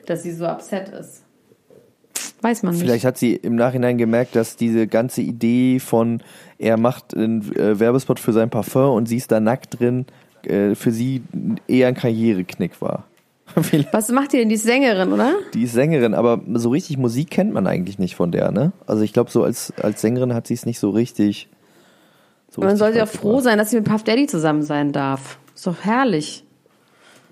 dass 0.06 0.24
sie 0.24 0.32
so 0.32 0.46
upset 0.46 0.89
ist. 0.89 1.24
Weiß 2.41 2.63
man 2.63 2.74
nicht. 2.74 2.84
Vielleicht 2.84 3.06
hat 3.06 3.17
sie 3.17 3.36
im 3.36 3.56
Nachhinein 3.56 3.98
gemerkt, 3.98 4.36
dass 4.36 4.56
diese 4.56 4.88
ganze 4.88 5.22
Idee 5.22 5.80
von, 5.80 6.22
er 6.60 6.78
macht 6.78 7.15
einen 7.15 7.56
äh, 7.56 7.80
Werbespot 7.80 8.20
für 8.20 8.34
sein 8.34 8.50
Parfum 8.50 8.96
und 8.96 9.08
sie 9.08 9.17
ist 9.17 9.32
da 9.32 9.39
nackt 9.39 9.80
drin, 9.80 10.06
äh, 10.43 10.76
für 10.76 10.91
sie 10.91 11.24
eher 11.67 11.88
ein 11.88 11.96
Karriereknick 11.96 12.80
war. 12.82 13.06
Vielleicht- 13.63 13.93
Was 13.93 14.10
macht 14.10 14.34
die 14.34 14.38
denn? 14.38 14.50
Die 14.50 14.56
ist 14.56 14.63
Sängerin, 14.63 15.12
oder? 15.13 15.34
die 15.54 15.63
ist 15.63 15.74
Sängerin, 15.74 16.13
aber 16.13 16.41
so 16.54 16.70
richtig 16.70 16.98
Musik 16.98 17.30
kennt 17.32 17.54
man 17.54 17.67
eigentlich 17.67 17.98
nicht 18.00 18.15
von 18.15 18.32
der, 18.32 18.52
ne? 18.52 18.72
Also 18.86 19.04
ich 19.04 19.13
glaube, 19.13 19.32
so 19.32 19.43
als, 19.43 19.74
als 19.82 20.02
Sängerin 20.02 20.34
hat 20.34 20.48
sie 20.48 20.54
es 20.54 20.65
nicht 20.65 20.80
so 20.80 20.89
richtig. 20.91 21.50
So 22.50 22.62
Man 22.62 22.70
richtig 22.72 22.80
soll 22.80 22.96
ja 22.96 23.02
weit 23.04 23.10
auch 23.10 23.20
froh 23.20 23.39
sein, 23.41 23.58
dass 23.58 23.70
sie 23.72 23.78
mit 23.78 23.86
Puff 23.86 24.04
Daddy 24.04 24.28
zusammen 24.28 24.62
sein 24.63 24.91
darf. 24.91 25.38
Ist 25.56 25.65
doch 25.67 25.76
herrlich. 25.84 26.43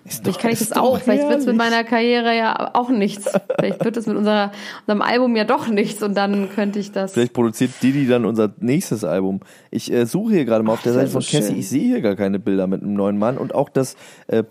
Ist 0.07 0.21
Vielleicht 0.21 0.37
doch- 0.37 0.41
kann 0.41 0.51
ich 0.51 0.59
das 0.59 0.71
auch. 0.73 0.99
Vielleicht 0.99 1.27
wird 1.27 1.39
es 1.39 1.45
mit 1.47 1.55
meiner 1.55 1.83
Karriere 1.83 2.35
ja 2.37 2.71
auch 2.75 2.89
nichts. 2.89 3.25
Vielleicht 3.57 3.83
wird 3.83 3.97
es 3.97 4.05
mit 4.05 4.15
unserer, 4.17 4.51
unserem 4.85 5.01
Album 5.01 5.35
ja 5.35 5.45
doch 5.45 5.67
nichts 5.67 6.03
und 6.03 6.15
dann 6.15 6.49
könnte 6.53 6.77
ich 6.77 6.91
das. 6.91 7.13
Vielleicht 7.13 7.33
produziert 7.33 7.71
Didi 7.81 8.05
dann 8.07 8.23
unser 8.25 8.53
nächstes 8.59 9.03
Album. 9.03 9.39
Ich 9.71 9.91
äh, 9.91 10.05
suche 10.05 10.33
hier 10.33 10.45
gerade 10.45 10.63
mal 10.63 10.73
auf 10.73 10.83
der 10.83 10.93
Seite 10.93 11.09
von 11.09 11.21
so 11.21 11.37
Cassie. 11.37 11.55
Ich 11.55 11.69
sehe 11.69 11.85
hier 11.85 12.01
gar 12.01 12.15
keine 12.15 12.37
Bilder 12.37 12.67
mit 12.67 12.83
einem 12.83 12.93
neuen 12.93 13.17
Mann 13.17 13.37
und 13.39 13.55
auch 13.55 13.69
das 13.69 13.95
äh, 14.27 14.43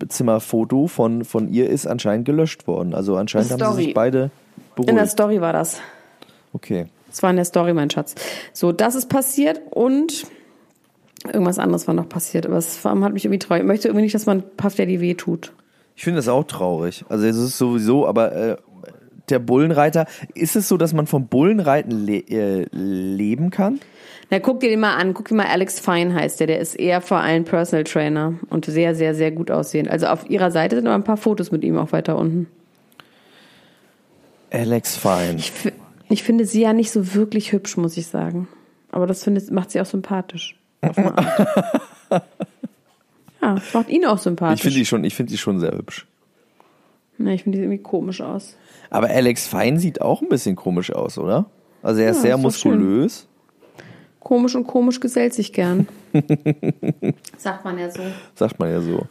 Badezimmerfoto 0.00 0.88
von, 0.88 1.24
von 1.24 1.52
ihr 1.52 1.70
ist 1.70 1.86
anscheinend 1.86 2.24
gelöscht 2.24 2.66
worden. 2.66 2.94
Also 2.94 3.16
anscheinend 3.16 3.52
haben 3.52 3.76
sie 3.76 3.84
sich 3.84 3.94
beide 3.94 4.30
In 4.76 4.86
der 4.86 4.92
beruhigt. 4.94 5.10
Story 5.10 5.40
war 5.40 5.52
das. 5.52 5.80
Okay. 6.52 6.86
Das 7.08 7.22
war 7.22 7.30
in 7.30 7.36
der 7.36 7.44
Story, 7.44 7.72
mein 7.72 7.90
Schatz. 7.90 8.14
So, 8.52 8.72
das 8.72 8.94
ist 8.94 9.08
passiert 9.08 9.60
und 9.70 10.26
irgendwas 11.26 11.58
anderes 11.58 11.86
war 11.86 11.94
noch 11.94 12.08
passiert. 12.08 12.46
Aber 12.46 12.56
es 12.56 12.84
hat 12.84 13.12
mich 13.12 13.24
irgendwie 13.24 13.38
traurig. 13.38 13.62
Ich 13.62 13.66
möchte 13.66 13.88
irgendwie 13.88 14.02
nicht, 14.02 14.14
dass 14.14 14.26
man 14.26 14.42
Puff 14.56 14.74
Daddy 14.74 15.00
weh 15.00 15.14
tut. 15.14 15.52
Ich 15.96 16.04
finde 16.04 16.18
das 16.18 16.28
auch 16.28 16.44
traurig. 16.44 17.04
Also 17.08 17.26
es 17.26 17.36
ist 17.36 17.58
sowieso, 17.58 18.06
aber 18.06 18.32
äh, 18.32 18.56
der 19.30 19.38
Bullenreiter, 19.38 20.06
ist 20.34 20.56
es 20.56 20.68
so, 20.68 20.76
dass 20.76 20.92
man 20.92 21.06
vom 21.06 21.26
Bullenreiten 21.26 22.06
le 22.06 22.18
äh, 22.28 22.66
leben 22.72 23.50
kann? 23.50 23.80
Na, 24.30 24.38
guck 24.38 24.60
dir 24.60 24.70
den 24.70 24.80
mal 24.80 24.94
an. 24.94 25.14
Guck 25.14 25.28
dir 25.28 25.34
mal, 25.34 25.46
Alex 25.46 25.80
Fine 25.80 26.14
heißt 26.14 26.40
der. 26.40 26.46
Der 26.46 26.60
ist 26.60 26.74
eher 26.74 27.00
vor 27.00 27.18
allem 27.18 27.44
Personal 27.44 27.84
Trainer 27.84 28.34
und 28.48 28.64
sehr, 28.66 28.94
sehr, 28.94 29.14
sehr 29.14 29.32
gut 29.32 29.50
aussehend. 29.50 29.90
Also 29.90 30.06
auf 30.06 30.28
ihrer 30.30 30.50
Seite 30.50 30.76
sind 30.76 30.86
aber 30.86 30.94
ein 30.94 31.04
paar 31.04 31.16
Fotos 31.16 31.50
mit 31.50 31.64
ihm 31.64 31.76
auch 31.76 31.92
weiter 31.92 32.16
unten. 32.16 32.46
Alex 34.50 34.96
Fine. 34.96 35.36
Ich, 35.36 35.52
ich 36.08 36.22
finde 36.22 36.44
sie 36.44 36.62
ja 36.62 36.72
nicht 36.72 36.90
so 36.90 37.14
wirklich 37.14 37.52
hübsch, 37.52 37.76
muss 37.76 37.96
ich 37.96 38.06
sagen. 38.06 38.48
Aber 38.92 39.06
das 39.06 39.24
findet, 39.24 39.50
macht 39.50 39.70
sie 39.70 39.80
auch 39.80 39.86
sympathisch. 39.86 40.56
Ja, 43.42 43.54
das 43.54 43.72
macht 43.72 43.88
ihn 43.88 44.04
auch 44.04 44.18
sympathisch. 44.18 44.58
Ich 44.58 44.62
finde 44.62 44.78
die 44.78 44.86
schon, 44.86 45.04
ich 45.04 45.14
finde 45.14 45.32
die 45.32 45.38
schon 45.38 45.60
sehr 45.60 45.72
hübsch. 45.72 46.06
Nee, 47.22 47.34
ich 47.34 47.42
finde 47.42 47.58
die 47.58 47.64
irgendwie 47.64 47.82
komisch 47.82 48.20
aus. 48.22 48.56
Aber 48.88 49.08
Alex 49.08 49.46
Fine 49.46 49.78
sieht 49.78 50.00
auch 50.00 50.22
ein 50.22 50.28
bisschen 50.28 50.56
komisch 50.56 50.90
aus, 50.92 51.18
oder? 51.18 51.46
Also 51.82 52.00
er 52.00 52.10
ist 52.10 52.16
Ja, 52.18 52.22
sehr 52.22 52.36
ist 52.36 52.42
doch 52.44 52.50
schön. 52.52 52.72
muskulös. 52.78 53.26
Komisch 54.20 54.54
und 54.54 54.66
komisch 54.66 55.00
gesellt 55.00 55.34
sich 55.34 55.52
gern. 55.52 55.86
Sagt 57.36 57.64
man 57.64 57.78
ja 57.78 57.90
so. 57.90 58.00
Sagt 58.34 58.58
man 58.58 58.70
ja 58.70 58.80
so. 58.80 59.06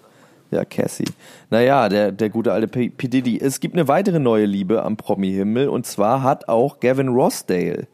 Ja, 0.51 0.65
Cassie. 0.65 1.05
Naja, 1.51 1.87
der, 1.89 2.11
der 2.11 2.29
gute 2.29 2.51
alte 2.51 2.67
P. 2.67 2.89
P. 2.89 3.07
Diddy. 3.07 3.39
Es 3.39 3.59
gibt 3.59 3.75
eine 3.75 3.87
weitere 3.87 4.17
neue 4.19 4.45
Liebe 4.45 4.83
am 4.83 4.97
Promi-Himmel 4.97 5.69
und 5.69 5.85
zwar 5.85 6.23
hat 6.23 6.49
auch 6.49 6.79
Gavin 6.79 7.09
Rossdale 7.09 7.87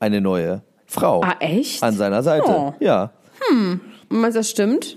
eine 0.00 0.20
neue 0.20 0.62
Frau 0.86 1.22
Ah, 1.22 1.36
echt? 1.38 1.82
an 1.82 1.94
seiner 1.94 2.22
Seite. 2.24 2.48
Oh. 2.48 2.74
Ja. 2.80 3.12
Und 3.50 3.80
meinst 4.08 4.34
du, 4.36 4.40
das 4.40 4.50
stimmt? 4.50 4.96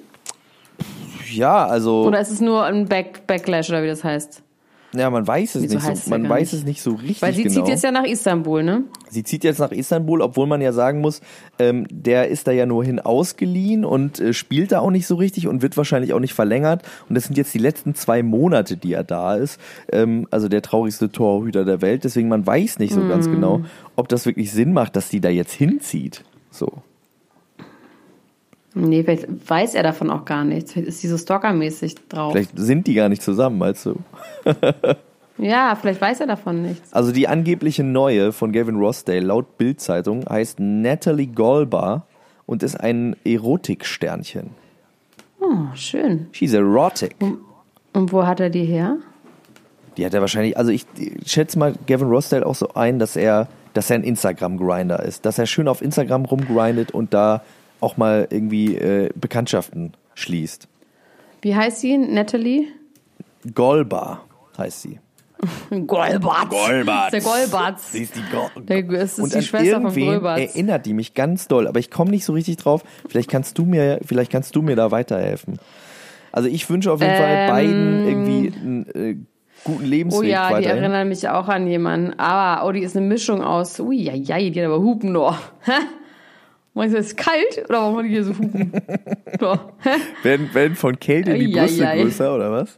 Ja, 1.31 1.65
also. 1.67 2.03
Oder 2.05 2.19
ist 2.21 2.31
es 2.31 2.41
nur 2.41 2.63
ein 2.63 2.85
Back 2.87 3.27
Backlash 3.27 3.69
oder 3.69 3.83
wie 3.83 3.87
das 3.87 4.03
heißt? 4.03 4.41
Ja, 4.97 5.09
man 5.09 5.27
weiß 5.27 5.55
es 5.55 5.63
Wieso 5.63 5.75
nicht 5.75 5.83
so, 5.83 5.91
ja 5.91 6.09
man 6.09 6.23
gar 6.23 6.31
weiß 6.31 6.51
nicht? 6.53 6.61
es 6.61 6.65
nicht 6.65 6.81
so 6.81 6.91
richtig 6.91 7.21
Weil 7.21 7.33
sie 7.33 7.43
genau. 7.43 7.55
zieht 7.55 7.67
jetzt 7.67 7.83
ja 7.83 7.91
nach 7.91 8.05
Istanbul, 8.05 8.63
ne? 8.63 8.83
Sie 9.09 9.23
zieht 9.23 9.43
jetzt 9.43 9.59
nach 9.59 9.71
Istanbul, 9.71 10.21
obwohl 10.21 10.47
man 10.47 10.61
ja 10.61 10.71
sagen 10.73 11.01
muss, 11.01 11.21
ähm, 11.59 11.85
der 11.89 12.29
ist 12.29 12.47
da 12.47 12.51
ja 12.51 12.65
nur 12.65 12.83
hin 12.83 12.99
ausgeliehen 12.99 13.85
und 13.85 14.19
äh, 14.19 14.33
spielt 14.33 14.71
da 14.71 14.79
auch 14.79 14.91
nicht 14.91 15.07
so 15.07 15.15
richtig 15.15 15.47
und 15.47 15.61
wird 15.61 15.77
wahrscheinlich 15.77 16.13
auch 16.13 16.19
nicht 16.19 16.33
verlängert. 16.33 16.83
Und 17.09 17.15
das 17.15 17.25
sind 17.25 17.37
jetzt 17.37 17.53
die 17.53 17.59
letzten 17.59 17.95
zwei 17.95 18.23
Monate, 18.23 18.77
die 18.77 18.93
er 18.93 19.03
da 19.03 19.35
ist. 19.35 19.59
Ähm, 19.91 20.27
also 20.31 20.47
der 20.47 20.61
traurigste 20.61 21.11
Torhüter 21.11 21.65
der 21.65 21.81
Welt. 21.81 22.03
Deswegen 22.03 22.27
man 22.29 22.45
weiß 22.45 22.79
nicht 22.79 22.93
so 22.93 23.01
Mhm. 23.01 23.09
ganz 23.09 23.25
genau, 23.25 23.61
ob 23.95 24.07
das 24.09 24.25
wirklich 24.25 24.51
Sinn 24.51 24.73
macht, 24.73 24.95
dass 24.95 25.09
die 25.09 25.19
da 25.21 25.29
jetzt 25.29 25.53
hinzieht. 25.53 26.23
So. 26.51 26.71
Nee, 28.75 29.03
vielleicht 29.03 29.49
weiß 29.49 29.73
er 29.73 29.83
davon 29.83 30.11
auch 30.11 30.25
gar 30.25 30.43
nichts. 30.43 30.73
Vielleicht 30.73 30.89
ist 30.89 31.01
sie 31.01 31.07
so 31.07 31.17
stalkermäßig 31.17 31.95
drauf. 32.09 32.33
Vielleicht 32.33 32.51
sind 32.55 32.87
die 32.87 32.93
gar 32.93 33.09
nicht 33.09 33.21
zusammen, 33.21 33.57
meinst 33.57 33.85
du? 33.85 33.95
Ja, 35.37 35.75
vielleicht 35.75 35.99
weiß 35.99 36.21
er 36.21 36.27
davon 36.27 36.61
nichts. 36.61 36.93
Also 36.93 37.11
die 37.11 37.27
angebliche 37.27 37.83
Neue 37.83 38.31
von 38.31 38.51
Gavin 38.51 38.77
Rossdale 38.77 39.19
laut 39.19 39.57
Bild-Zeitung 39.57 40.23
heißt 40.29 40.59
Natalie 40.59 41.27
Golba 41.27 42.05
und 42.45 42.63
ist 42.63 42.79
ein 42.79 43.15
Erotiksternchen. 43.25 44.51
Oh, 45.41 45.75
schön. 45.75 46.27
She's 46.31 46.53
erotic. 46.53 47.15
Und 47.93 48.11
wo 48.11 48.25
hat 48.25 48.39
er 48.39 48.49
die 48.49 48.63
her? 48.63 48.97
Die 49.97 50.05
hat 50.05 50.13
er 50.13 50.21
wahrscheinlich, 50.21 50.57
also 50.57 50.71
ich 50.71 50.85
schätze 51.25 51.59
mal 51.59 51.73
Gavin 51.85 52.07
Rossdale 52.07 52.45
auch 52.45 52.55
so 52.55 52.73
ein, 52.73 52.99
dass 52.99 53.15
er, 53.15 53.47
dass 53.73 53.89
er 53.89 53.97
ein 53.97 54.03
Instagram-Grinder 54.03 55.03
ist. 55.03 55.25
Dass 55.25 55.37
er 55.37 55.47
schön 55.47 55.67
auf 55.67 55.81
Instagram 55.81 56.25
rumgrindet 56.25 56.91
und 56.91 57.13
da 57.13 57.41
auch 57.81 57.97
mal 57.97 58.27
irgendwie 58.29 58.75
äh, 58.75 59.09
Bekanntschaften 59.15 59.93
schließt. 60.13 60.67
Wie 61.41 61.55
heißt 61.55 61.81
sie? 61.81 61.97
Natalie? 61.97 62.67
Golba 63.53 64.21
heißt 64.57 64.81
sie. 64.81 64.99
Golbatz. 65.85 66.49
Golbatz. 66.49 67.11
Der 67.11 67.21
Golbatz. 67.21 67.91
Sie 67.91 68.03
ist 68.03 68.15
die 68.15 68.23
Go 68.31 68.49
Der, 68.61 68.83
ist 69.01 69.19
und 69.19 69.31
die 69.31 69.37
an 69.37 69.43
Schwester 69.43 69.81
von 69.81 69.93
Golbatz. 69.93 70.39
erinnert 70.39 70.85
die 70.85 70.93
mich 70.93 71.13
ganz 71.13 71.47
doll, 71.47 71.67
aber 71.67 71.79
ich 71.79 71.91
komme 71.91 72.09
nicht 72.11 72.25
so 72.25 72.33
richtig 72.33 72.57
drauf. 72.57 72.83
Vielleicht 73.07 73.29
kannst 73.29 73.57
du 73.57 73.65
mir, 73.65 73.99
vielleicht 74.03 74.31
kannst 74.31 74.55
du 74.55 74.61
mir 74.61 74.75
da 74.75 74.89
weiterhelfen. 74.91 75.59
Also 76.31 76.49
ich 76.49 76.67
wünsche 76.69 76.91
auf 76.91 77.01
jeden 77.01 77.15
Fall 77.15 77.27
Ähm. 77.29 77.49
beiden 77.49 78.07
irgendwie 78.07 78.53
einen 78.57 78.85
äh, 78.95 79.15
guten 79.63 79.83
Oh 79.83 79.87
Lebensweg 79.87 80.29
ja, 80.29 80.47
die 80.47 80.53
weiterhin. 80.55 80.83
erinnern 80.83 81.09
mich 81.09 81.29
auch 81.29 81.47
an 81.47 81.67
jemanden. 81.67 82.19
Aber, 82.19 82.65
oh, 82.67 82.71
die 82.71 82.81
ist 82.81 82.95
eine 82.97 83.05
Mischung 83.05 83.41
aus, 83.43 83.79
ui, 83.79 83.97
ja, 84.01 84.13
ja, 84.13 84.37
die 84.39 84.59
hat 84.59 84.65
aber 84.65 84.79
Hupen 84.81 85.11
nur. 85.11 85.37
Meinst 86.75 86.93
du, 86.93 86.99
es 86.99 87.07
ist 87.07 87.17
kalt 87.17 87.63
oder 87.69 87.79
warum 87.79 87.97
hat 87.97 88.05
die 88.05 88.09
hier 88.09 88.23
so 88.25 88.37
Hupen? 88.37 88.71
werden, 90.23 90.53
werden 90.53 90.75
von 90.75 90.99
Kälte 90.99 91.33
die 91.33 91.47
Brüste 91.47 91.87
ei. 91.87 92.01
größer 92.01 92.35
oder 92.35 92.51
was? 92.51 92.77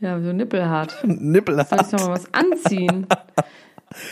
Ja, 0.00 0.20
so 0.20 0.32
nippelhart. 0.32 0.96
Nippel 1.04 1.54
Soll 1.64 1.78
ich 1.80 1.92
noch 1.92 2.06
mal 2.06 2.14
was 2.14 2.26
anziehen? 2.34 3.06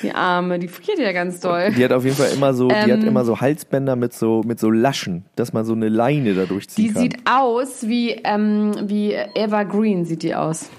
Die 0.02 0.12
Arme, 0.12 0.58
die 0.58 0.68
friert 0.68 0.98
ja 0.98 1.12
ganz 1.12 1.40
doll. 1.40 1.72
Die 1.76 1.84
hat 1.84 1.92
auf 1.92 2.04
jeden 2.04 2.16
Fall 2.16 2.30
immer 2.32 2.52
so, 2.54 2.68
die 2.68 2.74
hat 2.74 2.88
Ähm. 3.02 3.08
immer 3.08 3.24
so 3.24 3.40
Halsbänder 3.40 3.96
mit 3.96 4.12
so 4.12 4.42
mit 4.44 4.60
so 4.60 4.70
Laschen, 4.70 5.24
dass 5.36 5.52
man 5.52 5.64
so 5.64 5.72
eine 5.72 5.88
Leine 5.88 6.34
da 6.34 6.44
durchziehen 6.44 6.86
Die 6.88 6.92
kann. 6.92 7.02
sieht 7.02 7.16
aus 7.24 7.88
wie, 7.88 8.10
ähm, 8.24 8.72
wie 8.84 9.12
Eva 9.12 9.64
Green 9.64 10.04
sieht 10.04 10.22
die 10.22 10.34
aus. 10.34 10.70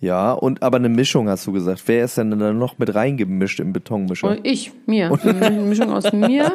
Ja, 0.00 0.32
und 0.32 0.62
aber 0.62 0.76
eine 0.76 0.88
Mischung 0.88 1.28
hast 1.28 1.46
du 1.46 1.52
gesagt. 1.52 1.82
Wer 1.86 2.04
ist 2.04 2.18
denn 2.18 2.38
da 2.38 2.52
noch 2.52 2.78
mit 2.78 2.94
reingemischt 2.94 3.60
im 3.60 3.72
Betonmischer? 3.72 4.36
Ich, 4.42 4.72
mir. 4.86 5.10
Eine 5.22 5.60
Mischung 5.62 5.92
aus 5.92 6.12
mir 6.12 6.52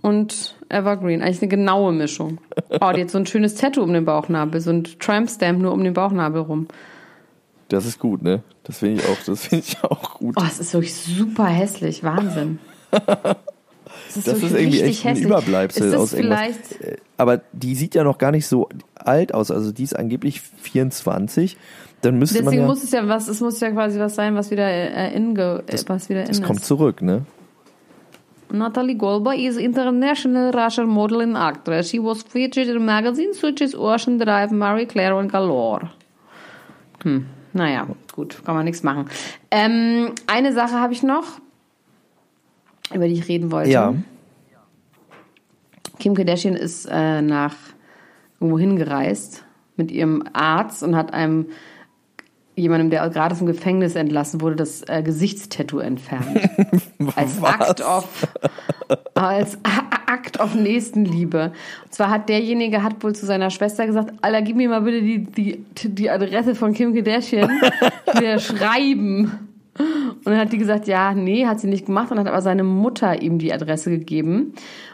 und 0.00 0.56
Eva 0.68 0.94
Green. 0.94 1.22
Eigentlich 1.22 1.42
eine 1.42 1.48
genaue 1.48 1.92
Mischung. 1.92 2.38
Oh, 2.80 2.92
die 2.94 3.02
hat 3.02 3.10
so 3.10 3.18
ein 3.18 3.26
schönes 3.26 3.54
Tattoo 3.56 3.82
um 3.82 3.92
den 3.92 4.04
Bauchnabel, 4.04 4.60
so 4.60 4.70
ein 4.70 4.84
Tramp-Stamp 4.84 5.60
nur 5.60 5.72
um 5.72 5.82
den 5.84 5.92
Bauchnabel 5.94 6.42
rum. 6.42 6.68
Das 7.68 7.86
ist 7.86 7.98
gut, 7.98 8.22
ne? 8.22 8.42
Das 8.64 8.78
finde 8.78 9.00
ich 9.02 9.08
auch, 9.08 9.16
das 9.26 9.46
finde 9.46 9.64
ich 9.66 9.82
auch 9.82 10.14
gut. 10.18 10.36
Oh, 10.38 10.44
es 10.46 10.60
ist 10.60 10.72
wirklich 10.74 10.94
super 10.94 11.46
hässlich. 11.46 12.04
Wahnsinn. 12.04 12.58
Es 14.08 14.16
ist, 14.18 14.28
Das 14.28 14.42
ist 14.42 14.52
irgendwie 14.54 14.80
echt 14.82 15.04
ein 15.04 15.10
hässlich. 15.10 15.26
Überbleibsel 15.26 15.86
ist 15.86 15.92
das 15.94 16.00
aus 16.00 16.12
irgendwas. 16.12 16.40
vielleicht, 16.40 16.80
Äh, 16.82 16.96
Aber 17.16 17.40
die 17.52 17.74
sieht 17.74 17.94
ja 17.94 18.04
noch 18.04 18.18
gar 18.18 18.30
nicht 18.30 18.46
so 18.46 18.68
alt 18.94 19.32
aus. 19.34 19.50
Also 19.50 19.72
die 19.72 19.84
ist 19.84 19.98
angeblich 19.98 20.40
24. 20.40 21.56
Dann 22.02 22.18
müsste 22.18 22.38
man 22.38 22.46
Deswegen 22.46 22.62
ja, 22.62 22.68
muss 22.68 22.82
es 22.82 22.90
ja 22.90 23.08
was, 23.08 23.28
es 23.28 23.40
muss 23.40 23.60
ja 23.60 23.70
quasi 23.70 23.98
was 23.98 24.16
sein, 24.16 24.34
was 24.34 24.50
wieder 24.50 24.66
äh, 24.68 25.14
in, 25.14 25.34
ge, 25.34 25.60
äh, 25.66 25.78
was 25.86 26.08
wieder 26.08 26.22
in 26.22 26.28
das 26.28 26.42
kommt 26.42 26.60
ist. 26.60 26.66
zurück, 26.66 27.00
ne? 27.00 27.24
Natalie 28.50 28.96
Golba 28.96 29.32
is 29.32 29.56
international 29.56 30.50
Russian 30.50 30.88
model 30.88 31.22
and 31.22 31.36
actress. 31.36 31.88
She 31.88 31.98
was 31.98 32.22
featured 32.22 32.68
in 32.68 32.84
magazines 32.84 33.40
such 33.40 33.62
as 33.62 33.74
Ocean 33.74 34.18
Drive, 34.18 34.50
Marie 34.50 34.84
Claire 34.84 35.16
und 35.16 35.30
Galore. 35.30 35.90
Hm, 37.02 37.26
naja, 37.52 37.86
gut, 38.14 38.44
kann 38.44 38.56
man 38.56 38.64
nichts 38.64 38.82
machen. 38.82 39.06
Ähm, 39.50 40.12
eine 40.26 40.52
Sache 40.52 40.74
habe 40.74 40.92
ich 40.92 41.02
noch, 41.02 41.24
über 42.92 43.06
die 43.06 43.14
ich 43.14 43.28
reden 43.28 43.50
wollte. 43.52 43.70
Ja. 43.70 43.94
Kim 45.98 46.14
Kardashian 46.14 46.56
ist 46.56 46.86
äh, 46.90 47.22
nach 47.22 47.54
irgendwo 48.40 48.58
hingereist 48.58 49.44
mit 49.76 49.90
ihrem 49.92 50.24
Arzt 50.32 50.82
und 50.82 50.96
hat 50.96 51.14
einem 51.14 51.46
jemandem, 52.54 52.90
der 52.90 53.08
gerade 53.10 53.34
vom 53.34 53.46
Gefängnis 53.46 53.94
entlassen 53.94 54.40
wurde, 54.40 54.56
das 54.56 54.82
äh, 54.88 55.02
Gesichtstattoo 55.02 55.78
entfernt. 55.78 56.26
als 57.16 57.42
Akt 57.42 57.80
of 57.80 58.28
als 59.14 59.56
A- 59.64 60.12
Akt 60.12 60.40
of 60.40 60.54
Nächstenliebe. 60.54 61.52
Und 61.84 61.94
zwar 61.94 62.10
hat 62.10 62.28
derjenige 62.28 62.82
hat 62.82 63.02
wohl 63.02 63.14
zu 63.14 63.24
seiner 63.24 63.50
Schwester 63.50 63.86
gesagt, 63.86 64.12
Alter, 64.20 64.42
gib 64.42 64.56
mir 64.56 64.68
mal 64.68 64.82
bitte 64.82 65.00
die, 65.00 65.24
die, 65.24 65.64
die 65.84 66.10
Adresse 66.10 66.54
von 66.54 66.74
Kim 66.74 66.92
Kardashian. 66.94 67.50
Ich 68.06 68.20
will 68.20 68.28
ja 68.28 68.38
schreiben. 68.38 69.48
Und 69.78 70.26
dann 70.26 70.36
hat 70.36 70.52
die 70.52 70.58
gesagt, 70.58 70.86
ja, 70.86 71.14
nee, 71.14 71.46
hat 71.46 71.60
sie 71.60 71.68
nicht 71.68 71.86
gemacht. 71.86 72.10
Und 72.10 72.18
hat 72.18 72.26
aber 72.26 72.42
seine 72.42 72.62
Mutter 72.64 73.22
ihm 73.22 73.38
die 73.38 73.54
Adresse 73.54 73.90
gegeben. 73.90 74.52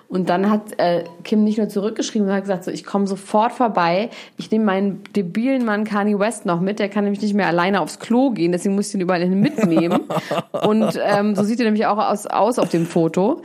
Und 0.08 0.30
dann 0.30 0.50
hat 0.50 0.78
äh, 0.78 1.04
Kim 1.22 1.44
nicht 1.44 1.58
nur 1.58 1.68
zurückgeschrieben, 1.68 2.26
sondern 2.26 2.36
hat 2.38 2.44
gesagt, 2.44 2.64
so, 2.64 2.70
ich 2.70 2.84
komme 2.84 3.06
sofort 3.06 3.52
vorbei. 3.52 4.08
Ich 4.38 4.50
nehme 4.50 4.64
meinen 4.64 5.02
debilen 5.14 5.66
Mann 5.66 5.84
Kanye 5.84 6.18
West 6.18 6.46
noch 6.46 6.60
mit. 6.60 6.78
Der 6.78 6.88
kann 6.88 7.04
nämlich 7.04 7.20
nicht 7.20 7.34
mehr 7.34 7.46
alleine 7.46 7.82
aufs 7.82 7.98
Klo 7.98 8.30
gehen. 8.30 8.52
Deswegen 8.52 8.74
muss 8.74 8.88
ich 8.88 8.94
ihn 8.94 9.02
überall 9.02 9.20
hin 9.20 9.38
mitnehmen. 9.38 10.00
Und 10.66 10.98
ähm, 11.04 11.34
so 11.34 11.42
sieht 11.42 11.60
er 11.60 11.66
nämlich 11.66 11.84
auch 11.84 11.98
aus, 11.98 12.26
aus 12.26 12.58
auf 12.58 12.70
dem 12.70 12.86
Foto. 12.86 13.42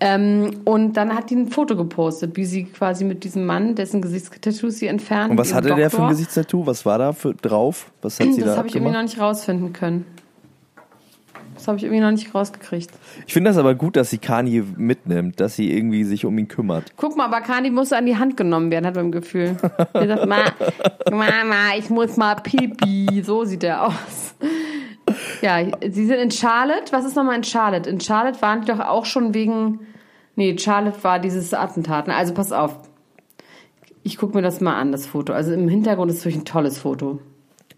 Ähm, 0.00 0.60
und 0.64 0.96
dann 0.96 1.14
hat 1.14 1.30
die 1.30 1.34
ein 1.34 1.48
Foto 1.48 1.74
gepostet, 1.76 2.36
wie 2.36 2.44
sie 2.44 2.64
quasi 2.64 3.04
mit 3.04 3.24
diesem 3.24 3.44
Mann, 3.46 3.74
dessen 3.74 4.00
Gesichtstattoos 4.00 4.78
sie 4.78 4.86
entfernt. 4.86 5.32
Und 5.32 5.38
was 5.38 5.52
hatte 5.52 5.68
ihrem 5.68 5.78
der 5.78 5.90
für 5.90 5.96
ein 5.96 6.00
Doktor. 6.02 6.10
Gesichtstattoo? 6.10 6.66
Was 6.66 6.86
war 6.86 6.98
da 6.98 7.12
für 7.12 7.34
drauf? 7.34 7.90
Was 8.00 8.20
hat 8.20 8.32
sie 8.32 8.40
Das 8.40 8.50
da 8.50 8.56
habe 8.58 8.68
ich 8.68 8.76
irgendwie 8.76 8.94
noch 8.94 9.02
nicht 9.02 9.20
rausfinden 9.20 9.72
können. 9.72 10.04
Das 11.58 11.66
habe 11.66 11.76
ich 11.76 11.82
irgendwie 11.82 12.00
noch 12.00 12.12
nicht 12.12 12.32
rausgekriegt. 12.32 12.90
Ich 13.26 13.32
finde 13.32 13.50
das 13.50 13.58
aber 13.58 13.74
gut, 13.74 13.96
dass 13.96 14.10
sie 14.10 14.18
Kanye 14.18 14.62
mitnimmt, 14.76 15.40
dass 15.40 15.56
sie 15.56 15.76
irgendwie 15.76 16.04
sich 16.04 16.24
um 16.24 16.38
ihn 16.38 16.46
kümmert. 16.46 16.92
Guck 16.96 17.16
mal, 17.16 17.24
aber 17.24 17.40
Kani 17.40 17.70
musste 17.70 17.96
an 17.96 18.06
die 18.06 18.16
Hand 18.16 18.36
genommen 18.36 18.70
werden, 18.70 18.86
hat 18.86 18.94
man 18.94 19.06
im 19.06 19.12
Gefühl. 19.12 19.56
Er 19.92 20.06
sagt, 20.06 20.26
Ma, 20.26 20.44
Mama, 21.10 21.76
ich 21.76 21.90
muss 21.90 22.16
mal 22.16 22.36
pipi. 22.36 23.22
So 23.24 23.44
sieht 23.44 23.64
er 23.64 23.88
aus. 23.88 24.36
Ja, 25.42 25.58
sie 25.90 26.06
sind 26.06 26.18
in 26.18 26.30
Charlotte. 26.30 26.92
Was 26.92 27.04
ist 27.04 27.16
nochmal 27.16 27.36
in 27.36 27.44
Charlotte? 27.44 27.90
In 27.90 28.00
Charlotte 28.00 28.40
waren 28.40 28.60
die 28.60 28.68
doch 28.68 28.78
auch 28.78 29.04
schon 29.04 29.34
wegen. 29.34 29.80
Nee, 30.36 30.56
Charlotte 30.56 31.02
war 31.02 31.18
dieses 31.18 31.52
Attentat. 31.52 32.08
Also 32.08 32.34
pass 32.34 32.52
auf. 32.52 32.76
Ich 34.04 34.16
gucke 34.16 34.36
mir 34.36 34.42
das 34.42 34.60
mal 34.60 34.78
an, 34.78 34.92
das 34.92 35.06
Foto. 35.06 35.32
Also 35.32 35.52
im 35.52 35.68
Hintergrund 35.68 36.12
ist 36.12 36.24
wirklich 36.24 36.42
ein 36.42 36.44
tolles 36.44 36.78
Foto. 36.78 37.18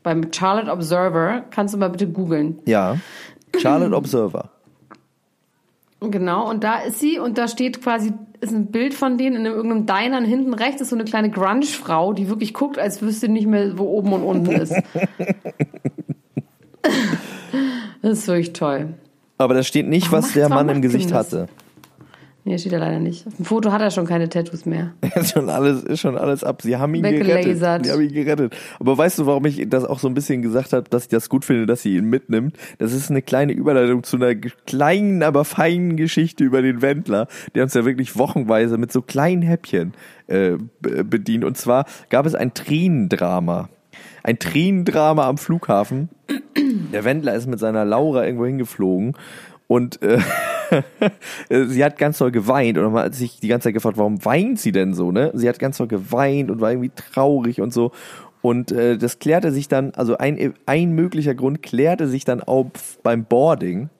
Beim 0.03 0.33
Charlotte 0.33 0.71
Observer 0.71 1.45
kannst 1.51 1.75
du 1.75 1.79
mal 1.79 1.91
bitte 1.91 2.09
googeln. 2.09 2.59
Ja. 2.65 2.97
Charlotte 3.59 3.95
Observer. 3.95 4.51
Genau, 6.01 6.49
und 6.49 6.65
da 6.65 6.81
ist 6.81 6.99
sie 6.99 7.19
und 7.19 7.37
da 7.37 7.47
steht 7.47 7.83
quasi, 7.83 8.15
ist 8.41 8.53
ein 8.53 8.67
Bild 8.67 8.95
von 8.95 9.19
denen 9.19 9.37
in 9.37 9.45
irgendeinem 9.45 9.85
Diner 9.85 10.17
und 10.19 10.25
hinten 10.25 10.55
rechts 10.55 10.81
ist 10.81 10.89
so 10.89 10.97
eine 10.97 11.05
kleine 11.05 11.31
Grunge-Frau, 11.31 12.15
die 12.15 12.29
wirklich 12.29 12.55
guckt, 12.55 12.79
als 12.79 13.03
wüsste 13.03 13.29
nicht 13.29 13.47
mehr, 13.47 13.77
wo 13.77 13.85
oben 13.85 14.15
und 14.15 14.23
unten 14.23 14.51
ist. 14.53 14.73
das 18.03 18.13
ist 18.13 18.29
wirklich 18.29 18.55
toll. 18.55 18.95
Aber 19.37 19.53
da 19.53 19.63
steht 19.63 19.89
nicht, 19.89 20.11
Warum 20.11 20.25
was 20.25 20.33
der 20.33 20.49
Mann 20.49 20.71
im 20.71 20.81
Gesicht 20.81 21.13
hatte. 21.13 21.49
Nee, 22.45 22.57
steht 22.57 22.73
er 22.73 22.79
leider 22.79 22.99
nicht. 23.01 23.27
Auf 23.27 23.37
dem 23.37 23.45
Foto 23.45 23.71
hat 23.71 23.83
er 23.83 23.91
schon 23.91 24.07
keine 24.07 24.29
Tattoos 24.29 24.65
mehr. 24.65 24.95
ist 25.15 25.33
schon 25.33 25.51
alles, 25.51 25.83
ist 25.85 26.01
schon 26.01 26.17
alles 26.17 26.43
ab. 26.43 26.63
Sie 26.63 26.77
haben 26.77 26.95
ihn 26.95 27.03
gerettet. 27.03 27.59
Sie 27.85 27.91
haben 27.93 28.01
ihn 28.01 28.13
gerettet. 28.15 28.57
Aber 28.79 28.97
weißt 28.97 29.19
du, 29.19 29.27
warum 29.27 29.45
ich 29.45 29.69
das 29.69 29.85
auch 29.85 29.99
so 29.99 30.09
ein 30.09 30.15
bisschen 30.15 30.41
gesagt 30.41 30.73
habe, 30.73 30.89
dass 30.89 31.03
ich 31.03 31.09
das 31.09 31.29
gut 31.29 31.45
finde, 31.45 31.67
dass 31.67 31.83
sie 31.83 31.97
ihn 31.97 32.07
mitnimmt? 32.09 32.57
Das 32.79 32.93
ist 32.95 33.11
eine 33.11 33.21
kleine 33.21 33.53
Überleitung 33.53 34.05
zu 34.05 34.17
einer 34.17 34.35
kleinen, 34.35 35.23
aber 35.23 35.45
feinen 35.45 35.97
Geschichte 35.97 36.43
über 36.43 36.63
den 36.63 36.81
Wendler, 36.81 37.29
der 37.55 37.65
uns 37.65 37.75
ja 37.75 37.85
wirklich 37.85 38.17
wochenweise 38.17 38.79
mit 38.79 38.91
so 38.91 39.03
kleinen 39.03 39.43
Häppchen 39.43 39.93
äh, 40.27 40.53
be- 40.81 41.05
bedient. 41.05 41.45
Und 41.45 41.59
zwar 41.59 41.85
gab 42.09 42.25
es 42.25 42.35
ein 42.35 42.55
Tränendrama. 42.55 43.69
Ein 44.23 44.39
Tränendrama 44.39 45.27
am 45.29 45.37
Flughafen. 45.39 46.09
Der 46.93 47.05
Wendler 47.05 47.35
ist 47.35 47.47
mit 47.49 47.59
seiner 47.59 47.85
Laura 47.85 48.25
irgendwo 48.25 48.47
hingeflogen 48.47 49.15
und 49.71 50.03
äh, 50.03 50.19
sie 51.49 51.85
hat 51.85 51.97
ganz 51.97 52.19
doll 52.19 52.33
geweint 52.33 52.77
und 52.77 52.93
man 52.93 53.05
hat 53.05 53.15
sich 53.15 53.39
die 53.39 53.47
ganze 53.47 53.69
Zeit 53.69 53.75
gefragt, 53.75 53.99
warum 53.99 54.25
weint 54.25 54.59
sie 54.59 54.73
denn 54.73 54.95
so, 54.95 55.13
ne? 55.13 55.31
Sie 55.33 55.49
hat 55.49 55.61
ganz 55.61 55.77
doll 55.77 55.87
geweint 55.87 56.51
und 56.51 56.61
war 56.61 56.73
irgendwie 56.73 56.91
traurig 56.91 57.61
und 57.61 57.73
so. 57.73 57.93
Und 58.43 58.73
äh, 58.73 58.99
das 58.99 59.21
klärte 59.21 59.53
sich 59.53 59.69
dann, 59.69 59.93
also 59.95 60.19
ein, 60.19 60.55
ein 60.67 60.91
möglicher 60.91 61.37
Grund 61.37 61.63
klärte 61.63 62.09
sich 62.09 62.25
dann 62.25 62.43
auf 62.43 62.99
beim 63.05 63.25
Boarding. 63.25 63.91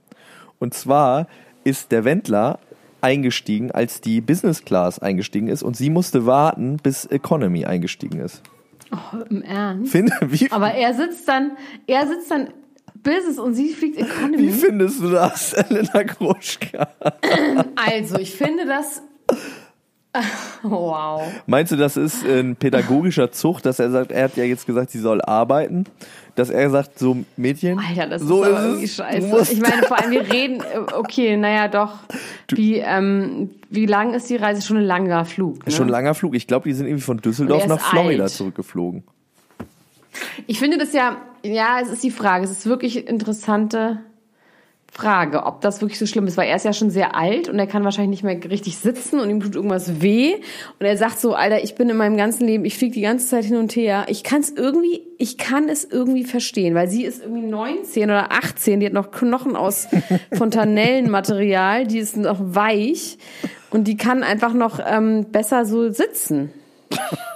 Und 0.59 0.75
zwar 0.75 1.29
ist 1.63 1.93
der 1.93 2.05
Wendler 2.05 2.59
eingestiegen, 3.01 3.71
als 3.71 4.01
die 4.01 4.21
Business 4.21 4.65
Class 4.65 4.99
eingestiegen 4.99 5.47
ist 5.47 5.63
und 5.63 5.77
sie 5.77 5.91
musste 5.91 6.27
warten, 6.27 6.79
bis 6.83 7.05
Economy 7.07 7.65
eingestiegen 7.65 8.19
ist. 8.19 8.43
Im 9.29 9.43
Ernst? 9.43 9.93
Finde, 9.93 10.15
wie, 10.23 10.51
Aber 10.51 10.73
er 10.73 10.95
sitzt 10.95 11.29
dann, 11.29 11.53
er 11.87 12.09
sitzt 12.09 12.29
dann 12.29 12.49
Business 13.03 13.39
und 13.39 13.55
sie 13.55 13.71
fliegt 13.73 13.97
wie 13.97 14.03
Economy. 14.03 14.51
findest 14.51 15.01
du 15.03 15.11
das, 15.11 15.53
Elena 15.71 16.03
Gruschka? 16.03 16.89
Also, 17.77 18.19
ich 18.19 18.35
finde 18.35 18.67
das. 18.67 19.03
Wow. 20.63 21.23
Meinst 21.47 21.71
du, 21.71 21.77
das 21.77 21.97
ist 21.97 22.25
ein 22.25 22.57
pädagogischer 22.57 23.31
Zug, 23.31 23.63
dass 23.63 23.79
er 23.79 23.91
sagt, 23.93 24.11
er 24.11 24.25
hat 24.25 24.37
ja 24.37 24.43
jetzt 24.43 24.67
gesagt, 24.67 24.91
sie 24.91 24.99
soll 24.99 25.23
arbeiten, 25.23 25.85
dass 26.35 26.51
er 26.51 26.69
sagt, 26.69 26.99
so 26.99 27.19
Mädchen, 27.37 27.79
Alter, 27.79 28.09
das 28.09 28.23
so 28.23 28.43
ist 28.43 28.51
es. 28.51 28.65
irgendwie 28.65 28.89
scheiße. 28.89 29.53
Ich 29.53 29.61
meine, 29.61 29.83
vor 29.85 29.99
allem, 30.01 30.11
wir 30.11 30.29
reden, 30.33 30.63
okay, 30.95 31.37
naja, 31.37 31.69
doch. 31.69 32.01
Wie, 32.51 32.79
ähm, 32.79 33.51
wie 33.71 33.87
lang 33.87 34.13
ist 34.13 34.29
die 34.31 34.37
Reise? 34.37 34.63
Schon 34.63 34.79
ein 34.79 34.85
langer 34.85 35.25
Flug. 35.25 35.65
Ne? 35.65 35.73
Schon 35.73 35.87
ein 35.87 35.91
langer 35.91 36.15
Flug. 36.15 36.35
Ich 36.35 36.49
glaube, 36.49 36.69
die 36.69 36.75
sind 36.75 36.87
irgendwie 36.87 37.05
von 37.05 37.19
Düsseldorf 37.19 37.67
nach 37.69 37.79
ist 37.79 37.87
Florida 37.87 38.25
alt. 38.25 38.33
zurückgeflogen. 38.33 39.05
Ich 40.49 40.59
finde 40.59 40.77
das 40.79 40.93
ja, 40.93 41.19
ja, 41.43 41.81
es 41.81 41.89
ist 41.89 42.03
die 42.03 42.11
Frage. 42.11 42.45
Es 42.45 42.51
ist 42.51 42.67
wirklich 42.67 43.09
interessante 43.09 44.01
Frage, 44.93 45.45
ob 45.45 45.61
das 45.61 45.81
wirklich 45.81 46.01
so 46.01 46.07
schlimm 46.07 46.27
ist, 46.27 46.37
weil 46.37 46.49
er 46.49 46.57
ist 46.57 46.65
ja 46.65 46.73
schon 46.73 46.91
sehr 46.91 47.15
alt 47.15 47.49
und 47.49 47.59
er 47.61 47.69
kann 47.69 47.85
wahrscheinlich 47.85 48.23
nicht 48.23 48.25
mehr 48.25 48.51
richtig 48.51 48.77
sitzen 48.77 49.21
und 49.21 49.31
ihm 49.31 49.41
tut 49.41 49.55
irgendwas 49.55 50.03
weh 50.03 50.35
und 50.35 50.87
er 50.87 50.97
sagt 50.97 51.21
so, 51.21 51.35
Alter, 51.35 51.63
ich 51.63 51.77
bin 51.77 51.89
in 51.89 51.97
meinem 51.97 52.17
ganzen 52.17 52.45
Leben, 52.45 52.65
ich 52.65 52.77
fliege 52.77 52.95
die 52.95 53.03
ganze 53.03 53.29
Zeit 53.29 53.45
hin 53.45 53.57
und 53.57 53.77
her. 53.77 54.07
Ich 54.09 54.25
kann 54.25 54.41
es 54.41 54.51
irgendwie, 54.51 55.03
ich 55.17 55.39
kann 55.39 55.69
es 55.69 55.85
irgendwie 55.85 56.25
verstehen, 56.25 56.75
weil 56.75 56.89
sie 56.89 57.05
ist 57.05 57.23
irgendwie 57.23 57.47
19 57.47 58.05
oder 58.05 58.33
18, 58.33 58.81
die 58.81 58.87
hat 58.87 58.93
noch 58.93 59.13
Knochen 59.13 59.55
aus 59.55 59.87
Fontanellenmaterial, 60.33 61.87
die 61.87 61.99
ist 61.99 62.17
noch 62.17 62.39
weich 62.41 63.17
und 63.71 63.87
die 63.87 63.97
kann 63.97 64.25
einfach 64.25 64.55
noch 64.55 64.81
ähm, 64.85 65.27
besser 65.31 65.67
so 65.67 65.89
sitzen, 65.91 66.53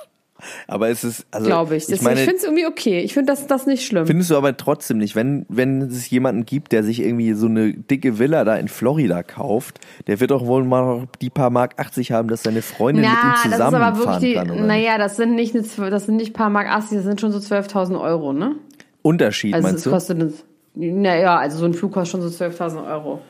Aber 0.67 0.89
es 0.89 1.05
ist, 1.05 1.27
also, 1.31 1.47
glaube 1.47 1.77
ich. 1.77 1.89
ich 1.89 2.03
meine, 2.03 2.21
ich 2.21 2.25
finde 2.25 2.39
es 2.39 2.45
irgendwie 2.45 2.67
okay. 2.67 3.01
Ich 3.01 3.15
finde 3.15 3.33
das, 3.33 3.47
das 3.47 3.67
nicht 3.67 3.87
schlimm. 3.87 4.07
findest 4.07 4.31
du 4.31 4.37
aber 4.37 4.57
trotzdem 4.57 4.99
nicht, 4.99 5.17
wenn, 5.17 5.47
wenn 5.49 5.83
es 5.83 6.09
jemanden 6.11 6.45
gibt, 6.45 6.73
der 6.73 6.83
sich 6.83 7.01
irgendwie 7.01 7.33
so 7.35 7.47
eine 7.47 7.73
dicke 7.75 8.19
Villa 8.19 8.45
da 8.45 8.57
in 8.57 8.69
Florida 8.69 9.23
kauft, 9.23 9.81
der 10.07 10.21
wird 10.21 10.31
doch 10.31 10.47
wohl 10.47 10.65
mal 10.65 11.09
die 11.21 11.31
paar 11.31 11.51
Mark 11.51 11.75
80 11.79 12.13
haben, 12.13 12.29
dass 12.29 12.43
seine 12.43 12.63
Freundin 12.63 13.05
mit 13.05 13.11
ihm 13.11 13.35
das 13.45 13.55
ist 13.55 13.61
aber 13.61 13.99
wirklich, 13.99 14.35
kann. 14.35 14.51
Oder? 14.51 14.63
naja, 14.63 14.99
das 14.99 15.17
sind 15.17 15.35
nicht, 15.35 15.55
eine 15.55 15.91
das 15.91 16.07
sind 16.07 16.17
nicht 16.17 16.35
paar 16.35 16.51
Mark 16.51 16.69
80, 16.69 16.99
das 16.99 17.05
sind 17.05 17.21
schon 17.21 17.33
so 17.33 17.39
12.000 17.39 18.01
Euro, 18.01 18.33
ne? 18.33 18.57
Unterschied, 19.03 19.55
Also 19.55 19.67
es 19.67 19.73
meinst 19.73 19.87
du? 19.87 19.91
kostet, 19.91 20.45
naja, 20.75 21.37
also 21.39 21.59
so 21.59 21.65
ein 21.67 21.75
Flug 21.75 21.93
kostet 21.93 22.21
schon 22.21 22.29
so 22.29 22.45
12.000 22.45 22.89
Euro. 22.89 23.21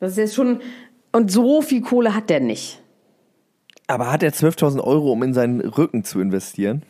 Das 0.00 0.12
ist 0.12 0.18
jetzt 0.18 0.34
schon, 0.34 0.60
und 1.12 1.30
so 1.30 1.62
viel 1.62 1.80
Kohle 1.80 2.14
hat 2.14 2.28
der 2.28 2.40
nicht. 2.40 2.82
Aber 3.86 4.10
hat 4.10 4.22
er 4.22 4.32
12.000 4.32 4.80
Euro, 4.80 5.12
um 5.12 5.22
in 5.22 5.34
seinen 5.34 5.60
Rücken 5.60 6.04
zu 6.04 6.20
investieren? 6.20 6.82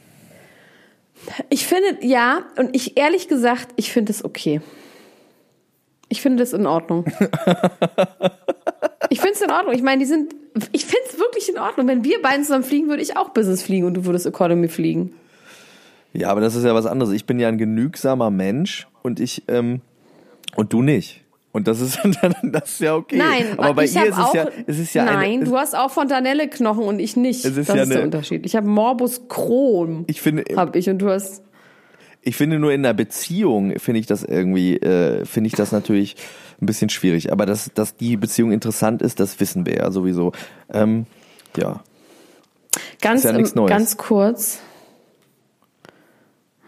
Ich 1.48 1.66
finde, 1.66 2.06
ja, 2.06 2.44
und 2.56 2.74
ich, 2.74 2.96
ehrlich 2.96 3.28
gesagt, 3.28 3.68
ich 3.76 3.92
finde 3.92 4.12
es 4.12 4.24
okay. 4.24 4.60
Ich 6.08 6.20
finde 6.20 6.42
es 6.42 6.52
in 6.52 6.66
Ordnung. 6.66 7.06
ich 9.10 9.20
finde 9.20 9.34
es 9.34 9.40
in 9.40 9.50
Ordnung. 9.50 9.74
Ich 9.74 9.82
meine, 9.82 10.00
die 10.00 10.06
sind, 10.06 10.34
ich 10.72 10.84
finde 10.84 11.04
es 11.10 11.18
wirklich 11.18 11.48
in 11.48 11.58
Ordnung. 11.58 11.88
Wenn 11.88 12.04
wir 12.04 12.22
beiden 12.22 12.44
zusammen 12.44 12.64
fliegen, 12.64 12.88
würde 12.88 13.02
ich 13.02 13.16
auch 13.16 13.30
Business 13.30 13.62
fliegen 13.62 13.86
und 13.86 13.94
du 13.94 14.04
würdest 14.04 14.26
Economy 14.26 14.68
fliegen. 14.68 15.14
Ja, 16.12 16.28
aber 16.28 16.40
das 16.40 16.54
ist 16.54 16.64
ja 16.64 16.74
was 16.74 16.86
anderes. 16.86 17.12
Ich 17.12 17.26
bin 17.26 17.40
ja 17.40 17.48
ein 17.48 17.58
genügsamer 17.58 18.30
Mensch 18.30 18.86
und 19.02 19.18
ich, 19.18 19.42
ähm, 19.48 19.80
und 20.54 20.72
du 20.72 20.82
nicht. 20.82 21.23
Und 21.54 21.66
das 21.68 21.80
ist 21.80 21.98
dann, 22.20 22.34
das 22.52 22.72
ist 22.72 22.80
ja 22.80 22.94
okay. 22.96 23.16
Nein, 23.16 23.58
aber 23.58 23.72
bei 23.74 23.84
ihr 23.84 23.86
ist 23.86 23.96
es 23.96 24.18
auch, 24.18 24.34
ja, 24.34 24.48
es 24.66 24.78
ist 24.78 24.92
ja 24.92 25.04
nein, 25.06 25.16
eine, 25.18 25.44
du 25.44 25.56
hast 25.56 25.74
auch 25.74 25.90
Fontanelle-Knochen 25.90 26.82
und 26.84 26.98
ich 26.98 27.16
nicht. 27.16 27.44
Es 27.44 27.56
ist 27.56 27.68
das 27.70 27.76
ja 27.76 27.82
ist 27.84 27.88
der 27.90 27.96
eine- 27.98 28.04
Unterschied. 28.06 28.44
Ich 28.44 28.56
habe 28.56 28.66
Morbus 28.68 29.28
Crohn, 29.28 30.04
ich 30.08 30.20
finde, 30.20 30.44
hab 30.56 30.74
ich 30.76 30.90
und 30.90 30.98
du 30.98 31.08
hast. 31.08 31.42
ich 32.22 32.36
finde 32.36 32.58
nur 32.58 32.72
in 32.72 32.84
einer 32.84 32.92
Beziehung 32.92 33.78
finde 33.78 34.00
ich 34.00 34.06
das 34.06 34.24
irgendwie, 34.24 34.76
äh, 34.78 35.24
finde 35.24 35.46
ich 35.48 35.54
das 35.54 35.70
natürlich 35.72 36.16
ein 36.60 36.66
bisschen 36.66 36.88
schwierig. 36.90 37.30
Aber 37.32 37.46
dass, 37.46 37.70
dass 37.72 37.96
die 37.96 38.16
Beziehung 38.16 38.50
interessant 38.52 39.00
ist, 39.00 39.20
das 39.20 39.38
wissen 39.40 39.64
wir 39.64 39.76
ja 39.76 39.90
sowieso. 39.92 40.32
Ähm, 40.72 41.06
ja. 41.56 41.84
Ganz, 43.00 43.24
Ist 43.24 43.54
ja 43.56 43.66
ganz 43.66 43.96
kurz. 43.96 44.58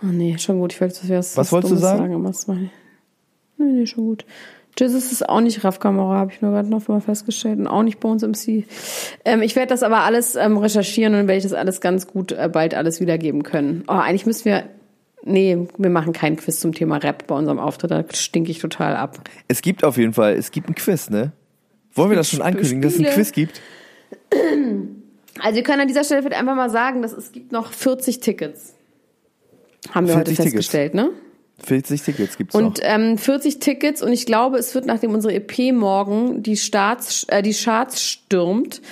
Oh 0.03 0.07
nee, 0.07 0.37
schon 0.39 0.61
gut. 0.61 0.73
Ich 0.75 0.81
wollte 0.81 0.97
was, 1.09 1.37
Was 1.37 1.51
wolltest 1.53 1.73
du 1.73 1.77
Dummes 1.77 1.89
sagen? 1.91 2.15
aber 2.15 2.31
es 2.31 2.47
war- 2.47 2.55
Nee, 2.55 2.71
nee, 3.59 3.87
schon 3.87 4.05
gut. 4.05 4.25
Jesus 4.79 5.11
ist 5.11 5.29
auch 5.29 5.41
nicht 5.41 5.65
Raf 5.65 5.81
Kamera, 5.81 6.17
habe 6.17 6.33
ich 6.33 6.43
nur 6.43 6.53
gerade 6.53 6.69
noch 6.69 6.87
mal 6.89 7.01
festgestellt. 7.01 7.59
Und 7.59 7.67
auch 7.67 7.83
nicht 7.83 7.99
bei 7.99 8.09
uns 8.09 8.23
im 8.23 8.35
C. 8.35 8.67
Ähm, 9.25 9.43
ich 9.43 9.57
werde 9.57 9.69
das 9.69 9.83
aber 9.83 10.01
alles 10.01 10.35
ähm, 10.37 10.59
recherchieren 10.59 11.15
und 11.15 11.21
werde 11.29 11.39
ich 11.39 11.45
das 11.45 11.55
alles 11.55 11.81
ganz 11.81 12.07
gut 12.07 12.33
äh, 12.33 12.51
bald 12.53 12.75
alles 12.75 13.01
wiedergeben 13.01 13.43
können. 13.43 13.85
Oh, 13.89 13.93
eigentlich 13.93 14.27
müssen 14.27 14.45
wir. 14.45 14.65
Nee, 15.29 15.67
wir 15.77 15.91
machen 15.91 16.13
keinen 16.13 16.37
Quiz 16.37 16.61
zum 16.61 16.73
Thema 16.73 16.99
Rap 16.99 17.27
bei 17.27 17.35
unserem 17.35 17.59
Auftritt. 17.59 17.91
Da 17.91 18.05
stinke 18.13 18.51
ich 18.51 18.61
total 18.61 18.95
ab. 18.95 19.19
Es 19.49 19.61
gibt 19.61 19.83
auf 19.83 19.97
jeden 19.97 20.13
Fall, 20.13 20.35
es 20.35 20.53
gibt 20.53 20.69
ein 20.69 20.77
Quiz, 20.77 21.11
ne? 21.11 21.33
Wollen 21.95 22.11
wir 22.11 22.17
das 22.17 22.31
schon 22.31 22.43
ankündigen, 22.43 22.83
dass 22.83 22.93
es 22.93 23.01
ein 23.01 23.07
Spiele. 23.07 23.15
Quiz 23.17 23.33
gibt? 23.33 23.61
Also 25.39 25.57
wir 25.57 25.63
können 25.65 25.83
an 25.83 25.89
dieser 25.89 26.03
Stelle 26.03 26.23
vielleicht 26.23 26.41
einfach 26.41 26.55
mal 26.55 26.71
sagen, 26.71 27.03
dass 27.03 27.13
es 27.13 27.31
gibt 27.31 27.53
noch 27.53 27.71
40 27.71 28.21
Tickets. 28.21 28.75
Haben 29.91 30.07
wir 30.07 30.15
40 30.15 30.17
heute 30.17 30.31
Tickets. 30.31 30.43
festgestellt, 30.43 30.95
ne? 30.95 31.11
40 31.59 32.03
Tickets 32.03 32.37
gibt's. 32.37 32.55
Und 32.55 32.81
ähm, 32.83 33.19
40 33.19 33.59
Tickets 33.61 34.03
und 34.03 34.13
ich 34.13 34.27
glaube, 34.27 34.59
es 34.59 34.75
wird, 34.75 34.87
nachdem 34.87 35.13
unsere 35.13 35.35
EP 35.35 35.73
morgen 35.73 36.43
die, 36.43 36.57
Starts, 36.57 37.25
äh, 37.25 37.43
die 37.43 37.55
Charts 37.55 38.03
stürmt, 38.03 38.83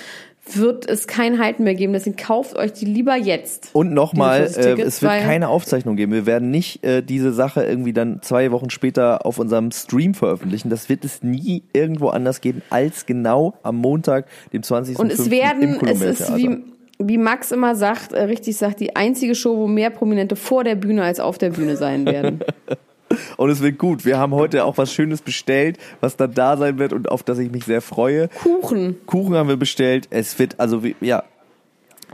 wird 0.53 0.87
es 0.87 1.07
kein 1.07 1.39
Halten 1.39 1.63
mehr 1.63 1.75
geben. 1.75 1.93
Deswegen 1.93 2.15
kauft 2.15 2.55
euch 2.55 2.73
die 2.73 2.85
lieber 2.85 3.15
jetzt. 3.15 3.69
Und 3.73 3.93
nochmal, 3.93 4.45
Diese 4.45 4.61
40 4.61 4.79
äh, 4.79 4.87
es 4.87 5.01
wird 5.01 5.11
keine 5.11 5.49
Aufzeichnung 5.49 5.95
geben. 5.95 6.11
Wir 6.11 6.25
werden 6.25 6.51
nicht 6.51 6.83
äh, 6.83 7.01
diese 7.01 7.33
Sache 7.33 7.63
irgendwie 7.63 7.93
dann 7.93 8.21
zwei 8.21 8.51
Wochen 8.51 8.69
später 8.69 9.25
auf 9.25 9.39
unserem 9.39 9.71
Stream 9.71 10.13
veröffentlichen. 10.13 10.69
Das 10.69 10.87
wird 10.87 11.03
es 11.03 11.23
nie 11.23 11.63
irgendwo 11.73 12.09
anders 12.09 12.41
geben 12.41 12.61
als 12.69 13.05
genau 13.05 13.55
am 13.63 13.77
Montag, 13.77 14.27
dem 14.53 14.61
20. 14.61 14.99
Und 14.99 15.11
es 15.11 15.19
im 15.19 15.31
werden, 15.31 15.79
es 15.87 16.01
ist 16.01 16.35
wie, 16.35 16.63
wie 16.97 17.17
Max 17.17 17.51
immer 17.51 17.75
sagt, 17.75 18.13
äh, 18.13 18.23
richtig 18.23 18.57
sagt, 18.57 18.79
die 18.79 18.95
einzige 18.95 19.35
Show, 19.35 19.57
wo 19.57 19.67
mehr 19.67 19.89
Prominente 19.89 20.35
vor 20.35 20.63
der 20.63 20.75
Bühne 20.75 21.03
als 21.03 21.19
auf 21.19 21.37
der 21.37 21.49
Bühne 21.51 21.77
sein 21.77 22.05
werden. 22.05 22.39
Und 23.37 23.49
es 23.49 23.61
wird 23.61 23.77
gut. 23.77 24.03
Wir 24.03 24.17
haben 24.17 24.33
heute 24.33 24.65
auch 24.65 24.77
was 24.77 24.91
Schönes 24.91 25.21
bestellt, 25.21 25.77
was 26.01 26.17
dann 26.17 26.33
da 26.33 26.57
sein 26.57 26.79
wird 26.79 26.91
und 26.91 27.09
auf 27.09 27.21
das 27.23 27.37
ich 27.37 27.51
mich 27.51 27.63
sehr 27.63 27.81
freue. 27.81 28.29
Kuchen. 28.43 28.97
Kuchen 29.05 29.35
haben 29.35 29.47
wir 29.47 29.57
bestellt. 29.57 30.07
Es 30.09 30.37
wird, 30.39 30.59
also, 30.59 30.83
wie- 30.83 30.95
ja. 31.01 31.23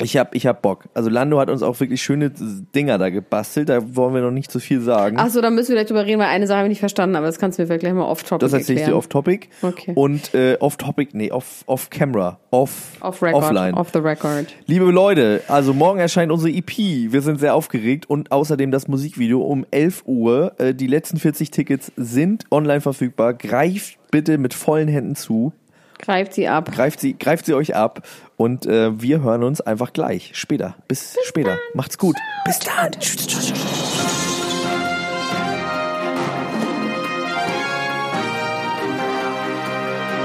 Ich 0.04 0.18
hab, 0.18 0.36
ich 0.36 0.46
hab 0.48 0.62
Bock. 0.62 0.86
Also 0.94 1.10
Lando 1.10 1.40
hat 1.40 1.50
uns 1.50 1.64
auch 1.64 1.80
wirklich 1.80 2.02
schöne 2.02 2.30
Dinger 2.32 2.98
da 2.98 3.10
gebastelt. 3.10 3.70
Da 3.70 3.96
wollen 3.96 4.14
wir 4.14 4.22
noch 4.22 4.32
nicht 4.32 4.52
zu 4.52 4.60
viel 4.60 4.82
sagen. 4.82 5.18
Ach 5.20 5.30
so, 5.30 5.42
da 5.42 5.50
müssen 5.50 5.70
wir 5.70 5.76
gleich 5.76 5.88
drüber 5.88 6.06
reden, 6.06 6.20
weil 6.20 6.28
eine 6.28 6.48
Sache 6.48 6.58
habe 6.60 6.68
ich 6.68 6.72
nicht 6.72 6.80
verstanden, 6.80 7.16
aber 7.16 7.26
das 7.28 7.40
kannst 7.40 7.58
du 7.58 7.62
mir 7.64 7.68
vielleicht 7.68 7.82
gleich 7.82 7.94
mal 7.94 8.06
off-topic 8.06 8.40
Das 8.46 8.54
erzähle 8.54 8.80
ich 8.80 8.86
dir 8.86 8.96
off-topic. 8.96 9.50
Okay. 9.62 9.92
Und 9.96 10.34
äh, 10.34 10.58
off-topic, 10.60 11.10
nee, 11.14 11.32
off- 11.32 11.64
off-camera. 11.68 12.40
Off, 12.52 12.98
Off 13.00 13.22
record, 13.24 13.44
offline. 13.44 13.74
off 13.76 13.90
the 13.94 14.00
record. 14.00 14.48
Liebe 14.66 14.86
Leute, 14.92 15.42
also 15.48 15.74
morgen 15.74 16.00
erscheint 16.00 16.32
unsere 16.32 16.52
EP. 16.52 16.78
Wir 16.78 17.22
sind 17.22 17.40
sehr 17.40 17.56
aufgeregt 17.56 18.10
und 18.10 18.32
außerdem 18.32 18.72
das 18.72 18.88
Musikvideo 18.88 19.40
um 19.42 19.66
11 19.72 20.04
Uhr. 20.06 20.54
Äh, 20.60 20.74
die 20.74 20.88
letzten 20.88 21.18
40 21.18 21.52
Tickets 21.52 21.92
sind 21.96 22.46
online 22.52 22.82
verfügbar. 22.82 23.34
Greift 23.34 23.98
bitte 24.12 24.38
mit 24.38 24.54
vollen 24.54 24.90
Händen 24.90 25.16
zu. 25.16 25.54
Greift 26.02 26.34
sie 26.34 26.48
ab. 26.48 26.72
Greift 26.72 27.00
sie, 27.00 27.18
greift 27.18 27.46
sie 27.46 27.54
euch 27.54 27.76
ab. 27.76 28.08
Und 28.36 28.66
äh, 28.66 29.00
wir 29.00 29.22
hören 29.22 29.44
uns 29.44 29.62
einfach 29.62 29.94
gleich. 29.94 30.32
Später. 30.34 30.76
Bis, 30.88 31.16
später. 31.24 31.58
Macht's 31.74 31.98
gut. 31.98 32.16
Bis 32.46 32.60
dann. 32.60 32.92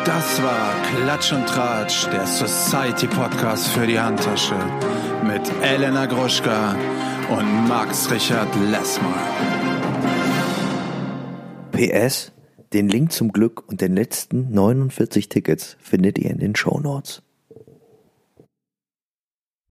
Das 0.04 0.42
war 0.42 0.72
Klatsch 0.94 1.32
und 1.32 1.46
Tratsch, 1.46 2.06
der 2.10 2.26
Society 2.26 3.06
Podcast 3.06 3.68
für 3.68 3.86
die 3.86 3.98
Handtasche 3.98 4.56
mit 5.22 5.42
Elena 5.62 6.06
Gruschka 6.06 6.74
und 7.28 7.68
Max 7.68 8.10
Richard 8.10 8.48
Lessmann. 8.70 9.12
PS, 11.72 12.32
den 12.76 12.90
Link 12.90 13.10
zum 13.10 13.32
Glück 13.32 13.66
und 13.68 13.80
den 13.80 13.96
letzten 13.96 14.52
49 14.52 15.30
Tickets 15.30 15.78
findet 15.80 16.18
ihr 16.18 16.30
in 16.30 16.40
den 16.40 16.54
Shownotes. 16.54 17.22